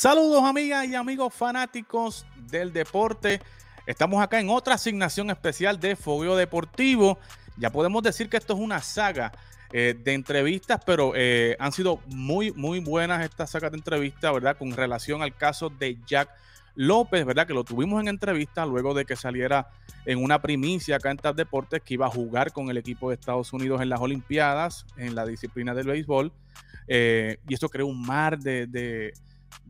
Saludos 0.00 0.42
amigas 0.44 0.86
y 0.86 0.94
amigos 0.94 1.34
fanáticos 1.34 2.24
del 2.50 2.72
deporte. 2.72 3.38
Estamos 3.84 4.22
acá 4.22 4.40
en 4.40 4.48
otra 4.48 4.76
asignación 4.76 5.28
especial 5.28 5.78
de 5.78 5.94
Fogueo 5.94 6.36
Deportivo. 6.36 7.18
Ya 7.58 7.68
podemos 7.68 8.02
decir 8.02 8.30
que 8.30 8.38
esto 8.38 8.54
es 8.54 8.60
una 8.60 8.80
saga 8.80 9.30
eh, 9.74 9.94
de 10.02 10.14
entrevistas, 10.14 10.80
pero 10.86 11.12
eh, 11.14 11.54
han 11.60 11.72
sido 11.72 12.00
muy, 12.06 12.50
muy 12.52 12.80
buenas 12.80 13.22
estas 13.22 13.50
sagas 13.50 13.72
de 13.72 13.76
entrevistas, 13.76 14.32
¿verdad? 14.32 14.56
Con 14.56 14.72
relación 14.72 15.20
al 15.20 15.36
caso 15.36 15.68
de 15.68 15.98
Jack 16.06 16.30
López, 16.76 17.26
¿verdad? 17.26 17.46
Que 17.46 17.52
lo 17.52 17.64
tuvimos 17.64 18.00
en 18.00 18.08
entrevista 18.08 18.64
luego 18.64 18.94
de 18.94 19.04
que 19.04 19.16
saliera 19.16 19.68
en 20.06 20.24
una 20.24 20.40
primicia 20.40 20.96
acá 20.96 21.10
en 21.10 21.18
TAP 21.18 21.36
Deportes 21.36 21.82
que 21.82 21.92
iba 21.92 22.06
a 22.06 22.10
jugar 22.10 22.52
con 22.52 22.70
el 22.70 22.78
equipo 22.78 23.10
de 23.10 23.16
Estados 23.16 23.52
Unidos 23.52 23.82
en 23.82 23.90
las 23.90 24.00
Olimpiadas, 24.00 24.86
en 24.96 25.14
la 25.14 25.26
disciplina 25.26 25.74
del 25.74 25.88
béisbol. 25.88 26.32
Eh, 26.88 27.36
y 27.46 27.52
esto 27.52 27.68
creó 27.68 27.86
un 27.86 28.00
mar 28.00 28.38
de 28.38 28.66
de 28.66 29.12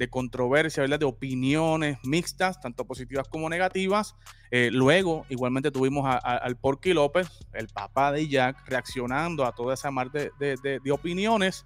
controversia, 0.08 0.82
¿verdad? 0.82 0.98
de 0.98 1.06
opiniones 1.06 1.98
mixtas, 2.04 2.60
tanto 2.60 2.84
positivas 2.84 3.28
como 3.28 3.48
negativas. 3.48 4.14
Eh, 4.50 4.70
luego, 4.72 5.26
igualmente 5.28 5.70
tuvimos 5.70 6.04
al 6.22 6.56
Porky 6.56 6.92
López, 6.92 7.28
el 7.52 7.68
papá 7.68 8.12
de 8.12 8.28
Jack, 8.28 8.68
reaccionando 8.68 9.44
a 9.44 9.52
toda 9.52 9.74
esa 9.74 9.90
mar 9.90 10.10
de, 10.10 10.80
opiniones. 10.90 11.64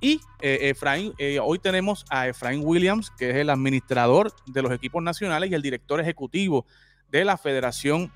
Y 0.00 0.20
eh, 0.40 0.74
eh, 1.18 1.38
hoy 1.40 1.58
tenemos 1.58 2.06
a 2.08 2.28
Efraín 2.28 2.62
Williams, 2.64 3.10
que 3.10 3.30
es 3.30 3.36
el 3.36 3.50
administrador 3.50 4.32
de 4.46 4.62
los 4.62 4.72
equipos 4.72 5.02
nacionales 5.02 5.50
y 5.50 5.54
el 5.54 5.62
director 5.62 6.00
ejecutivo 6.00 6.66
de 7.10 7.24
la 7.24 7.36
Federación 7.36 8.12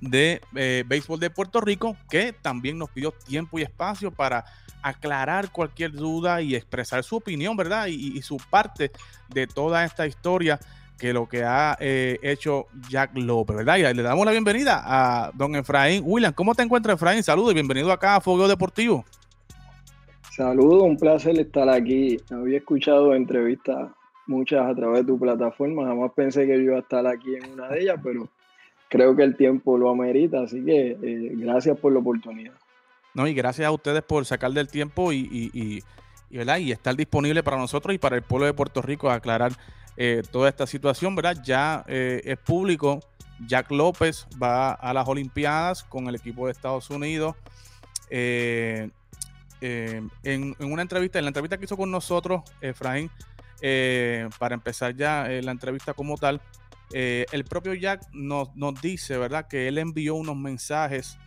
de 0.00 0.40
Béisbol 0.86 1.18
de 1.18 1.30
Puerto 1.30 1.60
Rico, 1.60 1.96
que 2.10 2.32
también 2.32 2.78
nos 2.78 2.90
pidió 2.90 3.12
tiempo 3.12 3.58
y 3.58 3.62
espacio 3.62 4.10
para 4.10 4.44
aclarar 4.84 5.50
cualquier 5.50 5.92
duda 5.92 6.42
y 6.42 6.54
expresar 6.54 7.02
su 7.02 7.16
opinión, 7.16 7.56
¿verdad? 7.56 7.86
Y, 7.86 8.20
su 8.20 8.36
parte 8.36 8.90
de 9.30 9.46
toda 9.46 9.82
esta 9.84 10.06
historia 10.06 10.60
que 10.98 11.14
lo 11.14 11.26
que 11.26 11.42
ha 11.42 11.76
eh, 11.80 12.18
hecho 12.22 12.66
Jack 12.88 13.16
López, 13.16 13.56
¿verdad? 13.56 13.78
Y 13.78 13.94
le 13.94 14.02
damos 14.02 14.26
la 14.26 14.32
bienvenida 14.32 14.82
a 14.84 15.32
don 15.32 15.56
Efraín. 15.56 16.02
William, 16.04 16.34
¿cómo 16.34 16.54
te 16.54 16.62
encuentras, 16.62 16.96
Efraín? 16.96 17.22
Saludos 17.22 17.52
y 17.52 17.54
bienvenido 17.54 17.90
acá 17.90 18.16
a 18.16 18.20
Fogueo 18.20 18.46
Deportivo. 18.46 19.04
Saludos, 20.30 20.82
un 20.82 20.98
placer 20.98 21.38
estar 21.40 21.68
aquí. 21.70 22.18
Había 22.30 22.58
escuchado 22.58 23.14
entrevistas 23.14 23.90
muchas 24.26 24.66
a 24.66 24.74
través 24.74 25.00
de 25.00 25.06
tu 25.06 25.18
plataforma. 25.18 25.86
Jamás 25.86 26.12
pensé 26.14 26.46
que 26.46 26.56
yo 26.56 26.62
iba 26.62 26.76
a 26.76 26.80
estar 26.80 27.06
aquí 27.06 27.36
en 27.36 27.52
una 27.52 27.68
de 27.68 27.80
ellas, 27.80 27.98
pero 28.02 28.28
creo 28.88 29.16
que 29.16 29.22
el 29.22 29.36
tiempo 29.36 29.76
lo 29.78 29.90
amerita. 29.90 30.42
Así 30.42 30.64
que 30.64 30.90
eh, 30.90 31.32
gracias 31.34 31.78
por 31.78 31.92
la 31.92 32.00
oportunidad. 32.00 32.54
No, 33.14 33.28
y 33.28 33.34
gracias 33.34 33.66
a 33.66 33.70
ustedes 33.70 34.02
por 34.02 34.24
sacar 34.24 34.52
del 34.52 34.68
tiempo 34.68 35.12
y, 35.12 35.82
¿verdad? 36.30 36.58
y 36.58 36.72
estar 36.72 36.96
disponible 36.96 37.44
para 37.44 37.56
nosotros 37.56 37.94
y 37.94 37.98
para 37.98 38.16
el 38.16 38.22
pueblo 38.22 38.46
de 38.46 38.52
Puerto 38.52 38.82
Rico 38.82 39.08
aclarar 39.08 39.52
eh, 39.96 40.22
toda 40.32 40.48
esta 40.48 40.66
situación, 40.66 41.14
¿verdad? 41.14 41.36
Ya 41.44 41.84
eh, 41.86 42.20
es 42.24 42.38
público. 42.38 43.00
Jack 43.46 43.70
López 43.70 44.26
va 44.42 44.72
a 44.72 44.92
las 44.92 45.06
Olimpiadas 45.08 45.84
con 45.84 46.08
el 46.08 46.16
equipo 46.16 46.46
de 46.46 46.52
Estados 46.52 46.90
Unidos. 46.90 47.36
Eh, 48.10 48.90
en, 49.60 50.56
una 50.60 50.82
entrevista, 50.82 51.18
en 51.18 51.24
la 51.24 51.30
entrevista 51.30 51.56
que 51.56 51.64
hizo 51.64 51.76
con 51.76 51.90
nosotros, 51.90 52.42
Efraín, 52.60 53.10
para 54.38 54.54
empezar 54.54 54.94
ya 54.94 55.26
la 55.26 55.52
entrevista 55.52 55.94
como 55.94 56.18
tal, 56.18 56.40
el 56.92 57.44
propio 57.44 57.74
Jack 57.74 58.02
nos, 58.12 58.54
nos 58.56 58.80
dice, 58.80 59.18
¿verdad? 59.18 59.48
Que 59.48 59.68
él 59.68 59.78
envió 59.78 60.14
unos 60.14 60.36
mensajes 60.36 61.18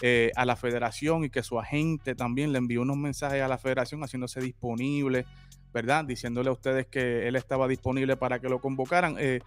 eh, 0.00 0.30
a 0.36 0.44
la 0.44 0.54
federación 0.54 1.24
y 1.24 1.30
que 1.30 1.42
su 1.42 1.58
agente 1.58 2.14
también 2.14 2.52
le 2.52 2.58
envió 2.58 2.82
unos 2.82 2.96
mensajes 2.96 3.42
a 3.42 3.48
la 3.48 3.58
federación 3.58 4.00
haciéndose 4.00 4.40
disponible, 4.40 5.26
¿verdad? 5.74 6.04
Diciéndole 6.04 6.50
a 6.50 6.52
ustedes 6.52 6.86
que 6.86 7.26
él 7.26 7.34
estaba 7.34 7.66
disponible 7.66 8.16
para 8.16 8.38
que 8.38 8.48
lo 8.48 8.60
convocaran. 8.60 9.16
Eh, 9.18 9.40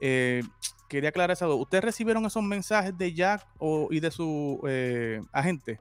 eh, 0.00 0.44
quería 0.88 1.08
aclarar 1.08 1.32
eso. 1.32 1.56
¿Ustedes 1.56 1.82
recibieron 1.82 2.24
esos 2.24 2.44
mensajes 2.44 2.96
de 2.96 3.14
Jack 3.14 3.48
y 3.90 3.98
de 3.98 4.10
su 4.12 4.60
agente? 5.32 5.80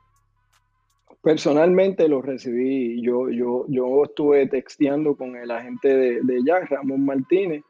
Personalmente 1.22 2.07
los 2.07 2.25
recibí. 2.25 3.03
Yo, 3.03 3.29
yo, 3.29 3.66
yo 3.68 4.06
estuve 4.06 4.47
texteando 4.47 5.16
con 5.16 5.35
el 5.35 5.51
agente 5.51 5.90
de, 5.90 6.22
de 6.24 6.44
Jack, 6.44 6.72
Ramón 6.72 7.06
Martínez. 7.06 7.63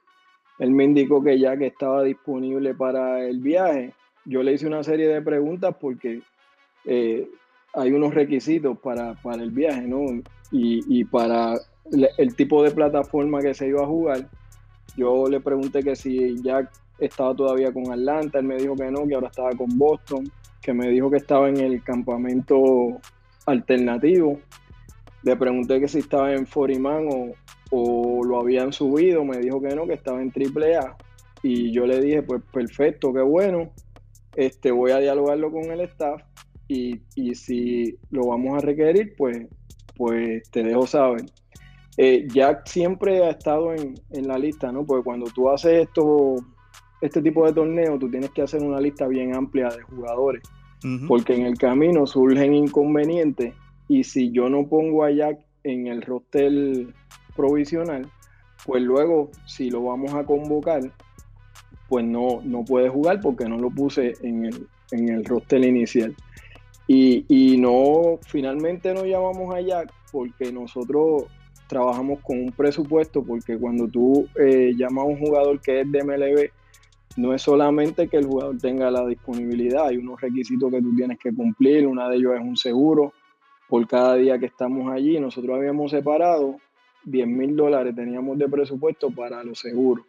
Él 0.59 0.71
me 0.71 0.85
indicó 0.85 1.21
que 1.23 1.37
Jack 1.37 1.61
estaba 1.61 2.03
disponible 2.03 2.73
para 2.73 3.25
el 3.25 3.39
viaje. 3.39 3.93
Yo 4.25 4.41
le 4.41 4.53
hice 4.53 4.67
una 4.67 4.83
serie 4.83 5.07
de 5.07 5.21
preguntas 5.21 5.75
porque 5.79 6.21
eh, 6.85 7.27
hay 7.73 7.91
unos 7.91 8.13
requisitos 8.13 8.77
para, 8.79 9.15
el 9.33 9.51
viaje, 9.51 9.81
¿no? 9.81 10.21
Y, 10.51 11.03
para 11.05 11.55
el, 12.17 12.35
tipo 12.35 12.63
de 12.63 12.71
plataforma 12.71 13.41
que 13.41 13.53
se 13.53 13.67
iba 13.67 13.83
a 13.83 13.87
jugar. 13.87 14.29
Yo 14.95 15.27
le 15.27 15.41
pregunté 15.41 15.83
que 15.83 15.95
si 15.95 16.41
Jack 16.41 16.71
estaba 16.99 17.35
todavía 17.35 17.73
con 17.73 17.91
Atlanta, 17.91 18.39
él 18.39 18.45
me 18.45 18.55
dijo 18.55 18.75
que 18.75 18.89
no, 18.89 19.05
que 19.05 19.15
ahora 19.15 19.27
estaba 19.27 19.51
con 19.51 19.77
Boston, 19.77 20.31
que 20.61 20.73
me 20.73 20.87
dijo 20.89 21.11
que 21.11 21.17
estaba 21.17 21.49
en 21.49 21.57
el 21.57 21.83
campamento 21.83 22.99
alternativo. 23.45 24.39
Le 25.25 25.35
pregunté 25.35 25.79
que 25.79 25.87
si 25.87 25.99
estaba 25.99 26.33
en 26.33 26.45
Forimán 26.45 27.07
o, 27.11 27.31
o 27.71 28.23
lo 28.23 28.39
habían 28.39 28.71
subido, 28.71 29.25
me 29.25 29.39
dijo 29.39 29.59
que 29.59 29.75
no, 29.75 29.87
que 29.87 29.93
estaba 29.93 30.21
en 30.21 30.31
AAA. 30.31 30.95
Y 31.41 31.71
yo 31.71 31.85
le 31.85 31.99
dije, 31.99 32.21
pues 32.21 32.41
perfecto, 32.53 33.11
qué 33.11 33.21
bueno. 33.21 33.71
Este, 34.35 34.71
voy 34.71 34.91
a 34.91 34.99
dialogarlo 34.99 35.51
con 35.51 35.63
el 35.65 35.81
staff 35.81 36.21
y, 36.67 36.99
si 37.35 37.97
lo 38.11 38.27
vamos 38.27 38.57
a 38.57 38.65
requerir, 38.65 39.15
pues, 39.17 39.47
pues 39.95 40.49
te 40.51 40.63
dejo 40.63 40.85
saber. 40.85 41.25
Eh, 41.97 42.27
Jack 42.33 42.67
siempre 42.67 43.23
ha 43.23 43.31
estado 43.31 43.73
en, 43.73 44.27
la 44.27 44.37
lista, 44.37 44.71
¿no? 44.71 44.85
Porque 44.85 45.03
cuando 45.03 45.25
tú 45.27 45.49
haces 45.49 45.87
esto, 45.87 46.35
este 47.01 47.21
tipo 47.21 47.45
de 47.45 47.53
torneo, 47.53 47.97
tú 47.97 48.09
tienes 48.09 48.31
que 48.31 48.41
hacer 48.41 48.61
una 48.61 48.79
lista 48.79 49.07
bien 49.07 49.35
amplia 49.35 49.69
de 49.69 49.81
jugadores, 49.81 50.43
porque 51.07 51.35
en 51.35 51.47
el 51.47 51.57
camino 51.57 52.05
surgen 52.05 52.53
inconvenientes 52.53 53.55
y 53.87 54.03
si 54.03 54.31
yo 54.31 54.49
no 54.49 54.67
pongo 54.67 55.03
a 55.03 55.11
Jack 55.11 55.39
en 55.63 55.87
el 55.87 56.01
roster 56.01 56.87
provisional, 57.35 58.09
pues 58.65 58.81
luego 58.81 59.29
si 59.45 59.69
lo 59.69 59.83
vamos 59.83 60.13
a 60.13 60.23
convocar, 60.23 60.81
pues 61.87 62.05
no, 62.05 62.41
no 62.43 62.63
puede 62.63 62.89
jugar 62.89 63.19
porque 63.21 63.47
no 63.47 63.57
lo 63.57 63.69
puse 63.69 64.13
en 64.21 64.45
el, 64.45 64.67
en 64.91 65.09
el 65.09 65.25
roster 65.25 65.63
inicial. 65.63 66.15
Y, 66.87 67.57
no, 67.57 68.19
finalmente 68.27 68.93
no 68.93 69.05
llamamos 69.05 69.55
a 69.55 69.59
Jack 69.59 69.91
porque 70.11 70.51
nosotros 70.51 71.23
trabajamos 71.67 72.19
con 72.21 72.39
un 72.39 72.51
presupuesto, 72.51 73.23
porque 73.23 73.57
cuando 73.57 73.87
tú 73.87 74.27
eh, 74.39 74.73
llamas 74.77 75.03
a 75.03 75.07
un 75.07 75.17
jugador 75.17 75.59
que 75.61 75.81
es 75.81 75.91
de 75.91 76.03
MLB, 76.03 76.51
no 77.17 77.33
es 77.33 77.41
solamente 77.41 78.07
que 78.07 78.17
el 78.17 78.27
jugador 78.27 78.57
tenga 78.59 78.91
la 78.91 79.05
disponibilidad, 79.07 79.87
hay 79.87 79.97
unos 79.97 80.21
requisitos 80.21 80.71
que 80.71 80.81
tú 80.81 80.95
tienes 80.95 81.17
que 81.17 81.33
cumplir, 81.33 81.87
una 81.87 82.07
de 82.07 82.17
ellos 82.17 82.35
es 82.35 82.41
un 82.41 82.55
seguro 82.55 83.13
por 83.69 83.87
cada 83.87 84.15
día 84.15 84.37
que 84.39 84.45
estamos 84.45 84.91
allí. 84.91 85.19
Nosotros 85.19 85.55
habíamos 85.55 85.91
separado 85.91 86.57
10 87.03 87.27
mil 87.27 87.55
dólares, 87.55 87.95
teníamos 87.95 88.37
de 88.37 88.47
presupuesto 88.47 89.09
para 89.11 89.43
los 89.43 89.59
seguros. 89.59 90.05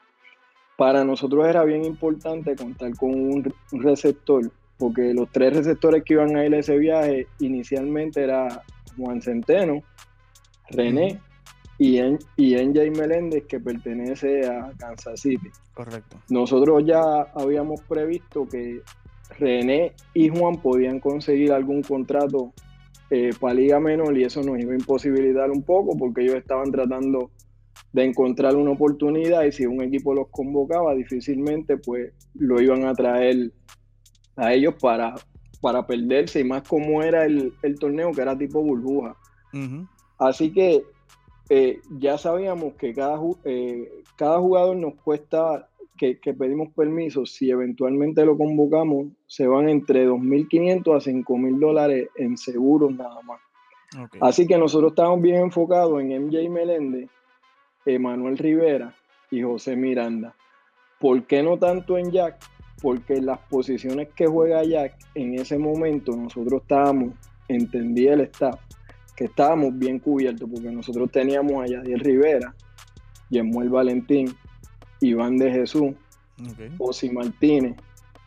Para 0.77 1.05
nosotros 1.05 1.47
era 1.47 1.65
bien 1.65 1.84
importante 1.84 2.55
contar 2.55 2.95
con 2.97 3.11
un 3.11 3.55
receptor 3.72 4.50
porque 4.78 5.15
los 5.15 5.31
tres 5.31 5.56
receptores 5.56 6.05
que 6.05 6.15
iban 6.15 6.37
a 6.37 6.45
ir 6.45 6.55
a 6.55 6.59
ese 6.59 6.77
viaje 6.77 7.27
inicialmente 7.39 8.22
era 8.22 8.62
Juan 8.97 9.22
Centeno, 9.22 9.83
René 10.71 11.21
y, 11.78 11.99
en, 11.99 12.19
y 12.37 12.56
NJ 12.56 12.91
Meléndez, 12.97 13.45
que 13.47 13.61
pertenece 13.61 14.47
a 14.47 14.72
Kansas 14.77 15.21
City. 15.21 15.50
Correcto. 15.75 16.19
Nosotros 16.28 16.84
ya 16.84 17.00
habíamos 17.34 17.81
previsto 17.83 18.47
que 18.47 18.81
René 19.39 19.93
y 20.15 20.28
Juan 20.28 20.60
podían 20.60 21.01
conseguir 21.01 21.53
algún 21.53 21.83
contrato 21.83 22.53
eh, 23.10 23.30
para 23.41 23.54
Liga 23.54 23.80
Menor 23.80 24.16
y 24.18 24.24
eso 24.24 24.42
nos 24.42 24.58
iba 24.58 24.72
a 24.72 24.76
imposibilitar 24.76 25.50
un 25.50 25.62
poco 25.62 25.97
porque 25.97 26.22
ellos 26.22 26.36
estaban 26.36 26.70
tratando 26.72 27.30
de 27.92 28.04
encontrar 28.04 28.56
una 28.56 28.72
oportunidad 28.72 29.44
y 29.44 29.53
si 29.53 29.66
un 29.66 29.82
equipo 29.82 30.14
los 30.14 30.28
convocaba 30.28 30.94
difícilmente 30.94 31.76
pues 31.76 32.12
lo 32.34 32.60
iban 32.60 32.84
a 32.84 32.94
traer 32.94 33.53
a 34.36 34.53
ellos 34.53 34.74
para, 34.80 35.14
para 35.60 35.86
perderse 35.86 36.41
y 36.41 36.44
más 36.44 36.66
como 36.66 37.03
era 37.03 37.24
el, 37.24 37.53
torneo 37.78 38.12
que 38.12 38.22
era 38.22 38.36
tipo 38.36 38.62
burbuja. 38.62 39.16
Así 40.18 40.53
que 40.53 40.82
eh, 41.48 41.80
ya 41.98 42.18
sabíamos 42.18 42.74
que 42.74 42.92
cada, 42.92 43.20
eh, 43.44 44.03
cada 44.16 44.38
jugador 44.41 44.76
nos 44.76 44.94
cuesta 44.97 45.68
que, 45.97 46.16
pedimos 46.34 46.72
permiso, 46.75 47.27
si 47.27 47.51
eventualmente 47.51 48.25
lo 48.25 48.37
convocamos, 48.37 49.09
se 49.27 49.47
van 49.47 49.69
entre 49.69 50.09
2.500 50.09 50.78
a 50.78 51.01
5.000 51.01 51.59
dólares 51.59 52.09
en 52.16 52.37
seguros 52.37 52.93
nada 52.95 53.21
más. 53.22 53.41
Así 54.21 54.47
que 54.47 54.59
nosotros 54.59 54.93
estamos 54.93 55.22
bien 55.22 55.37
enfocados 55.37 56.01
en 56.01 56.27
MJ 56.27 56.51
Meléndez, 56.51 57.09
Emanuel 57.84 58.37
Rivera 58.37 58.95
y 59.31 59.43
José 59.43 59.77
Miranda. 59.77 60.34
¿Por 60.98 61.25
qué 61.25 61.43
no 61.43 61.59
tanto 61.59 61.97
en 61.97 62.10
Jack? 62.10 62.37
porque 62.83 63.21
las 63.21 63.39
posiciones 63.39 64.09
que 64.15 64.27
juega 64.27 64.65
Jack 64.65 64.95
en 65.15 65.34
ese 65.34 65.59
momento 65.59 66.15
nosotros 66.16 66.63
estábamos, 66.63 67.15
entendía 67.49 68.15
el 68.15 68.22
staff, 68.22 68.60
que 69.16 69.25
estábamos 69.25 69.78
bien 69.78 69.99
cubiertos, 69.99 70.49
porque 70.49 70.71
nosotros 70.71 71.10
teníamos 71.10 71.63
a 71.63 71.66
Yadiel 71.66 72.01
Rivera, 72.01 72.54
Yemuel 73.31 73.71
Valentín, 73.71 74.34
Iván 75.08 75.36
de 75.36 75.50
Jesús, 75.50 75.92
okay. 76.78 77.10
Martínez, 77.10 77.76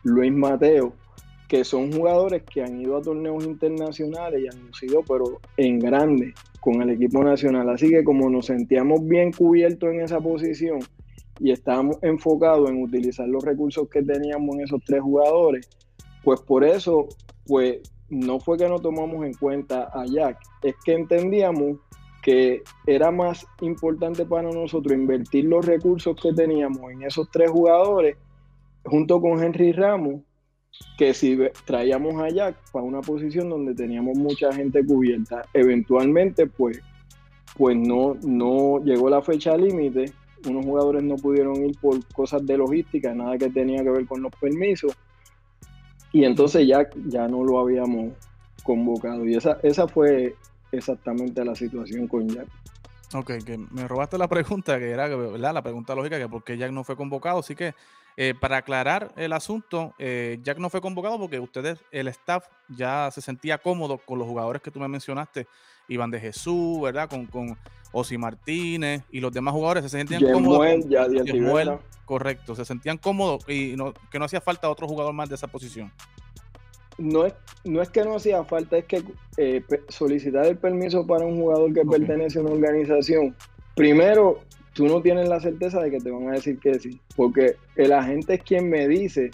Luis 0.03 0.31
Mateo, 0.31 0.93
que 1.47 1.63
son 1.63 1.91
jugadores 1.91 2.43
que 2.43 2.61
han 2.61 2.79
ido 2.79 2.97
a 2.97 3.01
torneos 3.01 3.43
internacionales 3.43 4.41
y 4.41 4.47
han 4.47 4.67
lucido, 4.67 5.03
pero 5.07 5.39
en 5.57 5.79
grande, 5.79 6.33
con 6.59 6.81
el 6.81 6.91
equipo 6.91 7.23
nacional. 7.23 7.69
Así 7.69 7.89
que 7.89 8.03
como 8.03 8.29
nos 8.29 8.45
sentíamos 8.45 9.05
bien 9.07 9.31
cubiertos 9.31 9.89
en 9.89 10.01
esa 10.01 10.19
posición 10.19 10.79
y 11.39 11.51
estábamos 11.51 11.97
enfocados 12.03 12.69
en 12.69 12.83
utilizar 12.83 13.27
los 13.27 13.43
recursos 13.43 13.89
que 13.89 14.03
teníamos 14.03 14.55
en 14.55 14.61
esos 14.61 14.83
tres 14.85 15.01
jugadores, 15.01 15.67
pues 16.23 16.39
por 16.41 16.63
eso, 16.63 17.07
pues 17.47 17.79
no 18.09 18.39
fue 18.39 18.57
que 18.57 18.67
no 18.67 18.79
tomamos 18.79 19.25
en 19.25 19.33
cuenta 19.33 19.89
a 19.93 20.05
Jack, 20.05 20.37
es 20.63 20.75
que 20.83 20.93
entendíamos 20.93 21.77
era 22.85 23.11
más 23.11 23.45
importante 23.61 24.25
para 24.25 24.51
nosotros 24.51 24.93
invertir 24.93 25.45
los 25.45 25.65
recursos 25.65 26.15
que 26.21 26.33
teníamos 26.33 26.91
en 26.91 27.03
esos 27.03 27.29
tres 27.31 27.49
jugadores 27.49 28.17
junto 28.83 29.21
con 29.21 29.43
Henry 29.43 29.71
Ramos 29.71 30.21
que 30.97 31.13
si 31.13 31.37
traíamos 31.65 32.21
a 32.21 32.29
Jack 32.29 32.55
para 32.71 32.85
una 32.85 33.01
posición 33.01 33.49
donde 33.49 33.73
teníamos 33.73 34.17
mucha 34.17 34.51
gente 34.53 34.85
cubierta, 34.85 35.43
eventualmente 35.53 36.47
pues, 36.47 36.81
pues 37.57 37.75
no, 37.75 38.15
no 38.23 38.79
llegó 38.83 39.09
la 39.09 39.21
fecha 39.21 39.57
límite, 39.57 40.11
unos 40.47 40.65
jugadores 40.65 41.03
no 41.03 41.15
pudieron 41.15 41.55
ir 41.65 41.77
por 41.79 42.05
cosas 42.13 42.45
de 42.45 42.57
logística, 42.57 43.13
nada 43.13 43.37
que 43.37 43.49
tenía 43.49 43.83
que 43.83 43.89
ver 43.89 44.05
con 44.05 44.21
los 44.21 44.31
permisos, 44.35 44.95
y 46.11 46.23
entonces 46.23 46.67
Jack 46.67 46.95
ya 47.07 47.27
no 47.27 47.43
lo 47.43 47.59
habíamos 47.59 48.13
convocado, 48.63 49.25
y 49.25 49.35
esa, 49.35 49.57
esa 49.63 49.87
fue 49.87 50.35
exactamente 50.71 51.43
la 51.43 51.55
situación 51.55 52.07
con 52.07 52.27
Jack. 52.27 52.47
Ok, 53.13 53.43
que 53.43 53.57
me 53.57 53.87
robaste 53.87 54.17
la 54.17 54.27
pregunta, 54.27 54.77
que 54.77 54.91
era 54.91 55.07
¿verdad? 55.07 55.53
la 55.53 55.63
pregunta 55.63 55.95
lógica, 55.95 56.19
que 56.19 56.27
por 56.27 56.43
qué 56.43 56.57
Jack 56.57 56.71
no 56.71 56.83
fue 56.83 56.95
convocado. 56.95 57.39
Así 57.39 57.55
que 57.55 57.73
eh, 58.17 58.35
para 58.39 58.57
aclarar 58.57 59.11
el 59.15 59.33
asunto, 59.33 59.95
eh, 59.97 60.39
Jack 60.43 60.59
no 60.59 60.69
fue 60.69 60.79
convocado 60.79 61.17
porque 61.17 61.39
ustedes, 61.39 61.79
el 61.91 62.07
staff, 62.09 62.45
ya 62.67 63.09
se 63.11 63.21
sentía 63.21 63.57
cómodo 63.57 63.97
con 63.97 64.19
los 64.19 64.27
jugadores 64.27 64.61
que 64.61 64.69
tú 64.69 64.79
me 64.79 64.87
mencionaste, 64.87 65.47
Iván 65.87 66.11
de 66.11 66.19
Jesús, 66.19 66.81
¿verdad? 66.81 67.09
Con, 67.09 67.25
con 67.25 67.57
Osi 67.91 68.17
Martínez 68.17 69.01
y 69.09 69.19
los 69.19 69.31
demás 69.31 69.53
jugadores 69.53 69.83
se 69.83 69.89
sentían 69.89 70.21
cómodos. 70.31 70.87
ya 70.87 71.07
correcto, 72.05 72.55
se 72.55 72.65
sentían 72.65 72.97
cómodos 72.97 73.43
y 73.47 73.75
que 74.11 74.19
no 74.19 74.25
hacía 74.25 74.41
falta 74.41 74.69
otro 74.69 74.87
jugador 74.87 75.13
más 75.13 75.29
de 75.29 75.35
esa 75.35 75.47
posición 75.47 75.91
no 76.99 77.25
es, 77.25 77.33
no 77.63 77.81
es 77.81 77.89
que 77.89 78.03
no 78.03 78.15
hacía 78.15 78.43
falta, 78.43 78.77
es 78.77 78.85
que 78.85 79.03
eh, 79.37 79.63
solicitar 79.87 80.45
el 80.45 80.57
permiso 80.57 81.05
para 81.07 81.25
un 81.25 81.39
jugador 81.39 81.73
que 81.73 81.85
pertenece 81.85 82.39
a 82.39 82.41
una 82.41 82.51
organización, 82.51 83.35
primero, 83.75 84.39
tú 84.73 84.87
no 84.87 85.01
tienes 85.01 85.27
la 85.27 85.39
certeza 85.39 85.81
de 85.81 85.91
que 85.91 85.99
te 85.99 86.11
van 86.11 86.29
a 86.29 86.33
decir 86.33 86.59
que 86.59 86.79
sí, 86.79 86.99
porque 87.15 87.55
el 87.75 87.93
agente 87.93 88.35
es 88.35 88.43
quien 88.43 88.69
me 88.69 88.87
dice 88.87 89.31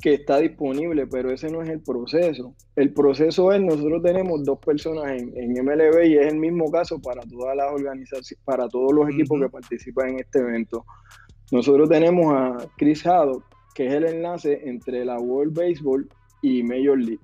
que 0.00 0.14
está 0.14 0.38
disponible, 0.38 1.06
pero 1.06 1.30
ese 1.30 1.48
no 1.48 1.62
es 1.62 1.68
el 1.68 1.80
proceso. 1.80 2.54
El 2.74 2.92
proceso 2.92 3.52
es, 3.52 3.60
nosotros 3.60 4.02
tenemos 4.02 4.44
dos 4.44 4.58
personas 4.58 5.12
en, 5.12 5.32
en 5.36 5.64
MLB 5.64 6.04
y 6.06 6.16
es 6.18 6.26
el 6.26 6.38
mismo 6.38 6.70
caso 6.72 7.00
para 7.00 7.22
todas 7.22 7.56
las 7.56 7.72
organizaciones, 7.72 8.36
para 8.44 8.68
todos 8.68 8.92
los 8.92 9.08
equipos 9.08 9.40
que 9.40 9.48
participan 9.48 10.10
en 10.10 10.20
este 10.20 10.40
evento. 10.40 10.84
Nosotros 11.52 11.88
tenemos 11.88 12.34
a 12.34 12.66
Chris 12.76 13.06
Haddock, 13.06 13.44
que 13.74 13.86
es 13.86 13.92
el 13.92 14.06
enlace 14.06 14.68
entre 14.68 15.04
la 15.04 15.20
World 15.20 15.56
Baseball 15.56 16.08
y 16.42 16.62
Major 16.62 16.98
League. 16.98 17.20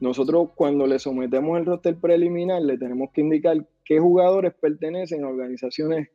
Nosotros 0.00 0.50
cuando 0.54 0.86
le 0.86 0.98
sometemos 0.98 1.58
el 1.58 1.66
roster 1.66 1.96
preliminar 1.96 2.62
le 2.62 2.78
tenemos 2.78 3.10
que 3.12 3.20
indicar 3.20 3.56
qué 3.84 3.98
jugadores 3.98 4.52
pertenecen 4.60 5.24
a 5.24 5.28
organizaciones 5.28 6.08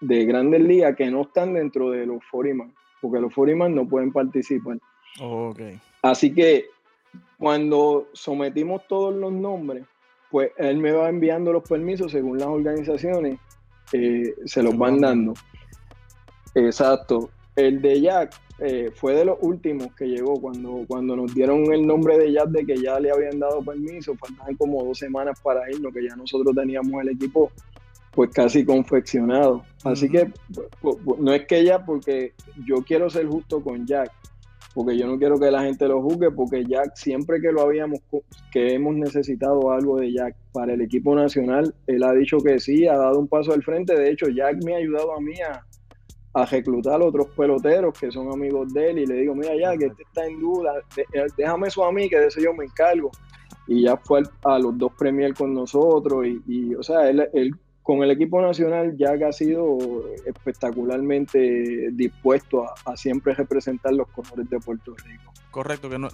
de 0.00 0.24
grandes 0.24 0.60
ligas 0.62 0.96
que 0.96 1.10
no 1.10 1.22
están 1.22 1.54
dentro 1.54 1.90
de 1.90 2.06
los 2.06 2.18
40 2.30 2.66
porque 3.04 3.20
los 3.20 3.34
40 3.34 3.68
no 3.68 3.86
pueden 3.86 4.12
participar. 4.12 4.78
Okay. 5.20 5.78
Así 6.00 6.32
que 6.32 6.66
cuando 7.38 8.08
sometimos 8.14 8.86
todos 8.88 9.14
los 9.14 9.30
nombres, 9.30 9.84
pues 10.30 10.52
él 10.56 10.78
me 10.78 10.92
va 10.92 11.10
enviando 11.10 11.52
los 11.52 11.68
permisos 11.68 12.12
según 12.12 12.38
las 12.38 12.48
organizaciones, 12.48 13.38
eh, 13.92 14.34
se 14.46 14.62
los 14.62 14.76
van 14.78 15.00
dando. 15.00 15.34
Exacto. 16.54 17.28
El 17.56 17.82
de 17.82 18.00
Jack 18.00 18.34
eh, 18.60 18.92
fue 18.94 19.14
de 19.14 19.24
los 19.24 19.38
últimos 19.40 19.94
que 19.94 20.06
llegó 20.06 20.40
cuando, 20.40 20.84
cuando 20.86 21.16
nos 21.16 21.34
dieron 21.34 21.72
el 21.72 21.84
nombre 21.86 22.16
de 22.16 22.32
Jack 22.32 22.48
de 22.50 22.64
que 22.64 22.76
ya 22.76 23.00
le 23.00 23.10
habían 23.10 23.40
dado 23.40 23.62
permiso, 23.62 24.14
faltaban 24.14 24.54
como 24.56 24.84
dos 24.84 24.98
semanas 24.98 25.40
para 25.42 25.70
irnos, 25.70 25.92
que 25.92 26.06
ya 26.06 26.14
nosotros 26.14 26.54
teníamos 26.54 27.02
el 27.02 27.10
equipo 27.10 27.50
pues 28.12 28.30
casi 28.30 28.64
confeccionado. 28.64 29.64
Así 29.82 30.08
que 30.08 30.30
no 31.18 31.32
es 31.32 31.46
que 31.46 31.64
ya, 31.64 31.84
porque 31.84 32.32
yo 32.64 32.76
quiero 32.84 33.10
ser 33.10 33.26
justo 33.26 33.60
con 33.60 33.84
Jack, 33.86 34.12
porque 34.72 34.96
yo 34.96 35.08
no 35.08 35.18
quiero 35.18 35.38
que 35.38 35.50
la 35.50 35.64
gente 35.64 35.88
lo 35.88 36.00
juzgue, 36.00 36.30
porque 36.30 36.64
Jack 36.64 36.94
siempre 36.94 37.40
que 37.40 37.50
lo 37.50 37.62
habíamos, 37.62 38.00
que 38.52 38.72
hemos 38.74 38.94
necesitado 38.94 39.72
algo 39.72 39.98
de 39.98 40.12
Jack 40.12 40.36
para 40.52 40.74
el 40.74 40.80
equipo 40.80 41.16
nacional, 41.16 41.74
él 41.88 42.04
ha 42.04 42.12
dicho 42.12 42.38
que 42.38 42.60
sí, 42.60 42.86
ha 42.86 42.96
dado 42.96 43.18
un 43.18 43.26
paso 43.26 43.52
al 43.52 43.64
frente. 43.64 43.98
De 43.98 44.10
hecho, 44.10 44.28
Jack 44.28 44.62
me 44.64 44.74
ha 44.74 44.78
ayudado 44.78 45.12
a 45.12 45.20
mí 45.20 45.34
a, 45.40 45.64
a 46.34 46.44
reclutar 46.44 47.00
otros 47.00 47.28
peloteros 47.28 47.96
que 47.98 48.10
son 48.10 48.32
amigos 48.32 48.72
de 48.74 48.90
él 48.90 48.98
y 48.98 49.06
le 49.06 49.14
digo, 49.20 49.34
mira 49.34 49.54
ya, 49.56 49.76
que 49.76 49.86
este 49.86 50.02
está 50.02 50.26
en 50.26 50.40
duda, 50.40 50.74
eh, 50.96 51.26
déjame 51.36 51.68
eso 51.68 51.84
a 51.84 51.92
mí, 51.92 52.08
que 52.08 52.18
de 52.18 52.26
eso 52.26 52.40
yo 52.40 52.52
me 52.52 52.64
encargo. 52.64 53.10
Y 53.68 53.84
ya 53.84 53.96
fue 53.96 54.22
a 54.42 54.58
los 54.58 54.76
dos 54.76 54.92
premier 54.98 55.32
con 55.32 55.54
nosotros 55.54 56.26
y, 56.26 56.74
o 56.74 56.82
sea, 56.82 57.08
él, 57.08 57.54
con 57.82 58.02
el 58.02 58.10
equipo 58.10 58.42
nacional 58.42 58.96
ya 58.96 59.12
ha 59.12 59.32
sido 59.32 59.78
espectacularmente 60.26 61.90
dispuesto 61.92 62.66
a, 62.84 62.96
siempre 62.96 63.32
representar 63.34 63.94
los 63.94 64.08
colores 64.08 64.50
de 64.50 64.58
Puerto 64.58 64.94
Rico. 65.04 65.32
Correcto, 65.50 65.88
que 65.88 65.98
no, 65.98 66.08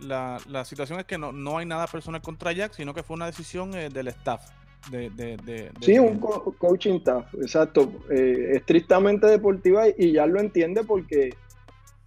la, 0.00 0.38
la, 0.48 0.64
situación 0.64 0.98
es 0.98 1.04
que 1.04 1.18
no, 1.18 1.30
no 1.30 1.58
hay 1.58 1.66
nada 1.66 1.86
personal 1.86 2.22
contra 2.22 2.52
Jack, 2.52 2.72
sino 2.72 2.94
que 2.94 3.02
fue 3.02 3.16
una 3.16 3.26
decisión 3.26 3.74
eh, 3.74 3.90
del 3.90 4.08
staff 4.08 4.61
de, 4.90 5.70
sí, 5.80 5.98
un 5.98 6.18
coaching 6.18 6.96
staff, 6.96 7.32
exacto, 7.34 7.92
eh, 8.10 8.52
estrictamente 8.54 9.26
deportiva 9.26 9.84
y, 9.88 10.12
ya 10.12 10.26
lo 10.26 10.40
entiende 10.40 10.82
porque, 10.84 11.34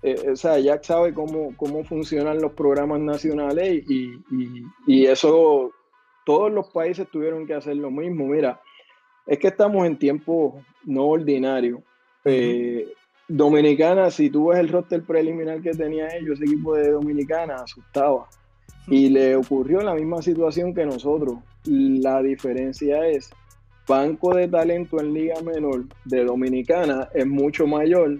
eh, 0.03 0.29
o 0.31 0.35
sea, 0.35 0.59
Jack 0.59 0.83
sabe 0.83 1.13
cómo, 1.13 1.55
cómo 1.55 1.83
funcionan 1.83 2.41
los 2.41 2.51
programas 2.51 2.99
nacionales 2.99 3.83
y, 3.87 5.05
eso, 5.05 5.71
todos 6.25 6.51
los 6.51 6.67
países 6.67 7.07
tuvieron 7.09 7.47
que 7.47 7.53
hacer 7.53 7.77
lo 7.77 7.91
mismo. 7.91 8.25
Mira, 8.27 8.61
es 9.25 9.39
que 9.39 9.47
estamos 9.47 9.85
en 9.85 9.97
tiempos 9.97 10.55
no 10.83 11.05
ordinarios. 11.05 11.79
Eh, 12.25 12.91
Dominicana, 13.27 14.11
si 14.11 14.29
tú 14.29 14.47
ves 14.47 14.59
el 14.59 14.69
roster 14.69 15.03
preliminar 15.03 15.61
que 15.61 15.71
tenía 15.71 16.15
ellos, 16.15 16.39
ese 16.39 16.45
equipo 16.45 16.75
de 16.75 16.91
Dominicana 16.91 17.55
asustaba. 17.55 18.27
Y 18.87 19.09
le 19.09 19.35
ocurrió 19.35 19.81
la 19.81 19.95
misma 19.95 20.21
situación 20.21 20.73
que 20.73 20.85
nosotros. 20.85 21.39
La 21.65 22.21
diferencia 22.21 23.07
es, 23.07 23.31
banco 23.87 24.35
de 24.35 24.47
talento 24.47 24.99
en 24.99 25.13
Liga 25.13 25.41
Menor 25.41 25.85
de 26.05 26.23
Dominicana 26.23 27.09
es 27.13 27.25
mucho 27.25 27.67
mayor 27.67 28.19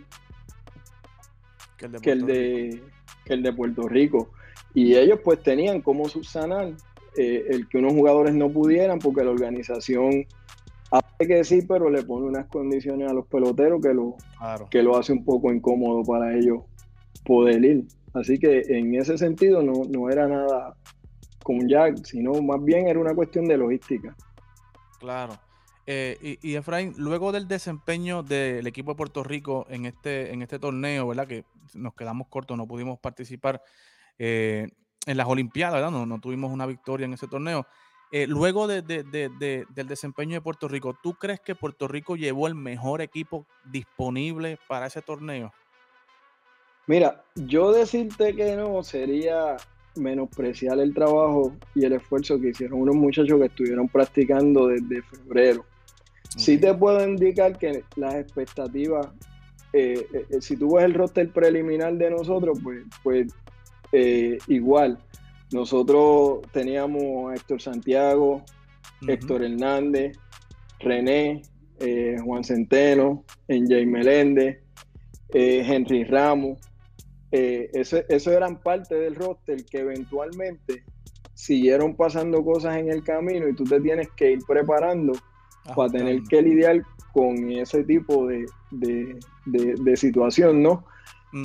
que 2.02 2.12
el 2.12 2.26
de, 2.26 2.82
el 3.26 3.44
de, 3.44 3.54
Puerto 3.54 3.88
Rico. 3.88 4.30
Y 4.74 4.96
ellos 4.96 5.20
pues 5.24 5.42
tenían 5.42 5.82
como 5.82 6.08
subsanar 6.08 6.74
eh, 7.18 7.46
el 7.50 7.68
que 7.68 7.78
unos 7.78 7.94
jugadores 7.94 8.34
no 8.34 8.50
pudieran 8.50 9.00
porque 9.00 9.24
la 9.24 9.32
organización 9.32 10.26
hace 10.92 11.28
que 11.28 11.44
sí, 11.44 11.62
pero 11.62 11.90
le 11.90 12.04
pone 12.04 12.28
unas 12.28 12.48
condiciones 12.48 13.10
a 13.10 13.14
los 13.14 13.26
peloteros 13.28 13.82
que 13.82 13.94
lo, 13.94 14.16
que 14.70 14.84
lo 14.84 14.98
hace 14.98 15.14
un 15.14 15.24
poco 15.24 15.52
incómodo 15.52 16.04
para 16.04 16.36
ellos 16.36 16.64
poder 17.26 17.64
ir. 17.64 17.86
Así 18.16 18.40
que 18.40 18.62
en 18.70 18.96
ese 18.96 19.18
sentido 19.18 19.62
no, 19.62 19.84
no 19.90 20.10
era 20.10 20.28
nada 20.28 20.76
con 21.44 21.68
Jack, 21.68 22.04
sino 22.06 22.42
más 22.42 22.64
bien 22.64 22.88
era 22.88 23.00
una 23.00 23.14
cuestión 23.14 23.46
de 23.46 23.58
logística. 23.58 24.16
Claro. 25.00 25.38
Eh, 25.86 26.40
y, 26.42 26.56
Efraín, 26.56 26.96
luego 26.98 27.32
del 27.32 27.48
desempeño 27.48 28.24
del 28.24 28.66
equipo 28.66 28.92
de 28.92 28.98
Puerto 28.98 29.24
Rico 29.24 29.68
en 29.70 29.86
este, 29.86 30.34
en 30.34 30.42
este 30.42 30.58
torneo, 30.58 31.08
¿verdad? 31.08 31.28
Que 31.28 31.44
nos 31.76 31.94
quedamos 31.94 32.28
cortos, 32.28 32.58
no 32.58 32.66
pudimos 32.66 32.98
participar 33.00 33.62
eh, 34.18 34.68
en 35.06 35.18
las 35.18 35.28
Olimpiadas, 35.28 35.76
¿verdad? 35.76 35.92
No, 35.92 36.06
no, 36.08 36.20
tuvimos 36.20 36.52
una 36.52 36.66
victoria 36.66 37.06
en 37.06 37.14
ese 37.14 37.28
torneo. 37.28 37.68
Eh, 38.12 38.26
luego 38.28 38.66
de, 38.66 38.82
del 38.82 39.88
desempeño 39.88 40.36
de 40.36 40.42
Puerto 40.42 40.68
Rico, 40.68 40.98
¿tú 41.04 41.16
crees 41.16 41.42
que 41.42 41.54
Puerto 41.54 41.88
Rico 41.88 42.16
llevó 42.16 42.48
el 42.48 42.56
mejor 42.56 43.02
equipo 43.02 43.46
disponible 43.66 44.58
para 44.68 44.88
ese 44.88 45.02
torneo? 45.02 45.54
Mira, 46.88 47.24
yo 47.36 47.72
decirte 47.72 48.36
que 48.36 48.56
no 48.56 48.84
sería 48.84 49.58
menospreciar 49.96 50.80
el 50.80 50.94
trabajo 50.94 51.56
y 51.74 51.86
el 51.86 51.94
esfuerzo 51.94 52.40
que 52.40 52.50
hicieron 52.50 52.82
unos 52.82 52.96
muchachos 52.96 53.40
que 53.40 53.46
estuvieron 53.46 53.88
practicando 53.88 54.68
desde 54.68 55.02
febrero. 55.02 55.66
Sí 56.38 56.58
te 56.58 56.74
puedo 56.74 57.08
indicar 57.08 57.58
que 57.58 57.84
las 57.96 58.16
expectativas, 58.16 59.08
eh, 59.72 60.06
eh, 60.14 60.26
eh, 60.30 60.42
si 60.42 60.58
tú 60.58 60.76
ves 60.76 60.86
el 60.86 60.94
roster 60.94 61.32
preliminar 61.32 61.94
de 61.96 62.10
nosotros, 62.12 62.60
pues, 62.62 62.84
pues 63.04 63.34
igual. 64.48 65.00
Nosotros 65.54 66.42
teníamos 66.52 67.32
a 67.32 67.36
Héctor 67.36 67.62
Santiago, 67.62 68.44
Héctor 69.08 69.44
Hernández, 69.44 70.18
René, 70.80 71.42
Juan 72.26 72.44
Centeno, 72.44 73.24
en 73.48 73.68
Jay 73.70 73.86
Meléndez, 73.86 74.62
Henry 75.32 76.04
Ramos. 76.04 76.60
Eh, 77.38 77.70
eso, 77.74 78.32
eran 78.32 78.62
parte 78.62 78.96
del 78.96 79.14
roster 79.14 79.66
que 79.66 79.80
eventualmente 79.80 80.86
siguieron 81.34 81.98
pasando 81.98 82.46
cosas 82.46 82.78
en 82.78 82.90
el 82.90 83.04
camino 83.04 83.50
y 83.50 83.54
tú 83.54 83.66
te 83.66 83.82
tienes 83.82 84.08
que 84.16 84.32
ir 84.32 84.40
preparando 84.48 85.12
para 85.76 85.92
tener 85.92 86.22
que 86.30 86.42
lidiar 86.42 86.82
con 87.12 87.52
ese 87.52 87.84
tipo 87.84 88.26
de, 88.28 88.46
situación, 89.98 90.64
¿no? 90.64 90.86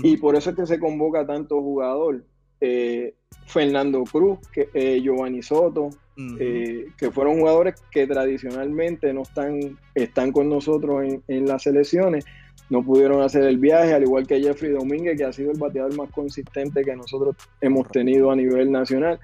Y 0.04 0.16
por 0.18 0.37
eso 0.37 0.50
es 0.50 0.56
que 0.56 0.66
se 0.66 0.78
convoca 0.78 1.26
tanto 1.26 1.61
jugador. 1.61 2.25
Eh, 2.61 3.14
Fernando 3.47 4.04
Cruz, 4.04 4.38
que, 4.52 4.68
eh, 4.73 5.00
Giovanni 5.02 5.42
Soto, 5.42 5.90
eh, 6.38 6.87
que 6.97 7.11
fueron 7.11 7.40
jugadores 7.40 7.75
que 7.90 8.06
tradicionalmente 8.06 9.12
no 9.12 9.23
están, 9.23 9.76
están 9.97 10.30
con 10.30 10.49
nosotros 10.49 11.02
en, 11.02 11.23
en, 11.26 11.47
las 11.47 11.64
selecciones, 11.64 12.25
no 12.69 12.83
pudieron 12.83 13.23
hacer 13.23 13.42
el 13.45 13.59
viaje, 13.59 13.92
al 13.92 14.04
igual 14.04 14.26
que 14.26 14.40
Jeffrey 14.40 14.71
Domínguez, 14.71 15.19
que 15.19 15.25
ha 15.25 15.33
sido 15.33 15.50
el 15.50 15.59
bateador 15.59 15.97
más 15.97 16.11
consistente 16.11 16.85
que 16.85 16.95
nosotros 16.95 17.37
hemos 17.61 17.88
tenido 17.88 18.30
a 18.30 18.37
nivel 18.37 18.71
nacional. 18.71 19.19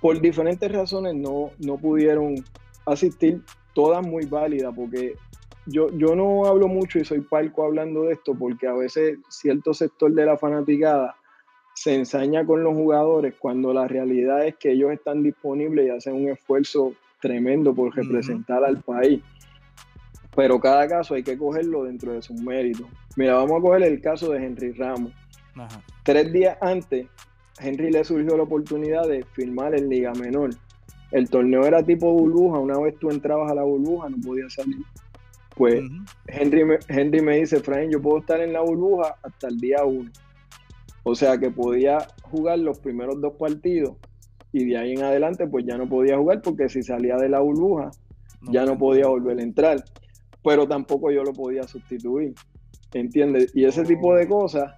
Por 0.00 0.20
diferentes 0.20 0.70
razones 0.70 1.14
no, 1.14 1.50
no 1.58 1.76
pudieron 1.76 2.36
asistir, 2.86 3.42
todas 3.74 4.06
muy 4.06 4.24
válidas, 4.26 4.72
porque 4.74 5.16
yo, 5.66 5.90
yo 5.90 6.14
no 6.14 6.46
hablo 6.46 6.68
mucho 6.68 6.98
y 6.98 7.04
soy 7.04 7.20
palco 7.20 7.64
hablando 7.64 8.04
de 8.04 8.12
esto, 8.12 8.34
porque 8.34 8.68
a 8.68 8.72
veces 8.72 9.18
cierto 9.28 9.74
sector 9.74 10.12
de 10.12 10.24
la 10.24 10.38
fanaticada 10.38 11.16
se 11.74 11.94
ensaña 11.94 12.46
con 12.46 12.62
los 12.62 12.74
jugadores 12.74 13.34
cuando 13.38 13.74
la 13.74 13.86
realidad 13.86 14.46
es 14.46 14.56
que 14.56 14.72
ellos 14.72 14.92
están 14.92 15.22
disponibles 15.22 15.86
y 15.86 15.90
hacen 15.90 16.14
un 16.14 16.30
esfuerzo 16.30 16.94
tremendo 17.20 17.74
por 17.74 17.94
representar 17.94 18.64
al 18.64 18.78
país. 18.78 19.22
Pero 20.36 20.60
cada 20.60 20.86
caso 20.86 21.14
hay 21.14 21.22
que 21.22 21.36
cogerlo 21.36 21.84
dentro 21.84 22.12
de 22.12 22.22
sus 22.22 22.40
méritos. 22.40 22.86
Mira, 23.16 23.34
vamos 23.34 23.58
a 23.58 23.62
coger 23.62 23.82
el 23.82 24.00
caso 24.00 24.30
de 24.32 24.44
Henry 24.44 24.72
Ramos. 24.72 25.12
Tres 26.04 26.32
días 26.32 26.58
antes, 26.60 27.06
Henry 27.58 27.90
le 27.90 28.04
surgió 28.04 28.36
la 28.36 28.42
oportunidad 28.42 29.08
de 29.08 29.24
firmar 29.32 29.74
en 29.74 29.88
Liga 29.88 30.12
Menor. 30.12 30.50
El 31.10 31.30
torneo 31.30 31.64
era 31.64 31.82
tipo 31.82 32.12
burbuja, 32.12 32.58
una 32.58 32.78
vez 32.78 32.98
tú 32.98 33.10
entrabas 33.10 33.50
a 33.50 33.54
la 33.54 33.62
burbuja 33.62 34.10
no 34.10 34.18
podías 34.18 34.52
salir. 34.52 34.84
Pues 35.56 35.82
Henry, 36.26 36.64
me, 36.64 36.78
Henry 36.88 37.22
me 37.22 37.38
dice, 37.38 37.60
Frank, 37.60 37.88
yo 37.90 38.02
puedo 38.02 38.18
estar 38.18 38.40
en 38.40 38.52
la 38.52 38.60
burbuja 38.60 39.16
hasta 39.22 39.48
el 39.48 39.58
día 39.58 39.84
uno 39.84 40.10
o 41.08 41.14
sea 41.14 41.38
que 41.38 41.52
podía 41.52 41.98
jugar 42.22 42.58
los 42.58 42.80
primeros 42.80 43.20
dos 43.20 43.34
partidos 43.34 43.94
y 44.50 44.64
de 44.64 44.76
ahí 44.76 44.92
en 44.94 45.04
adelante 45.04 45.46
pues 45.46 45.64
ya 45.64 45.78
no 45.78 45.88
podía 45.88 46.18
jugar 46.18 46.42
porque 46.42 46.68
si 46.68 46.82
salía 46.82 47.16
de 47.16 47.28
la 47.28 47.38
burbuja 47.38 47.92
ya 48.50 48.64
no 48.64 48.76
podía 48.76 49.06
volver 49.06 49.38
a 49.38 49.42
entrar. 49.42 49.84
Pero 50.46 50.68
tampoco 50.68 51.10
yo 51.10 51.24
lo 51.24 51.32
podía 51.32 51.64
sustituir. 51.64 52.32
¿Entiendes? 52.94 53.50
Y 53.52 53.64
ese 53.64 53.82
tipo 53.82 54.14
de 54.14 54.28
cosas 54.28 54.72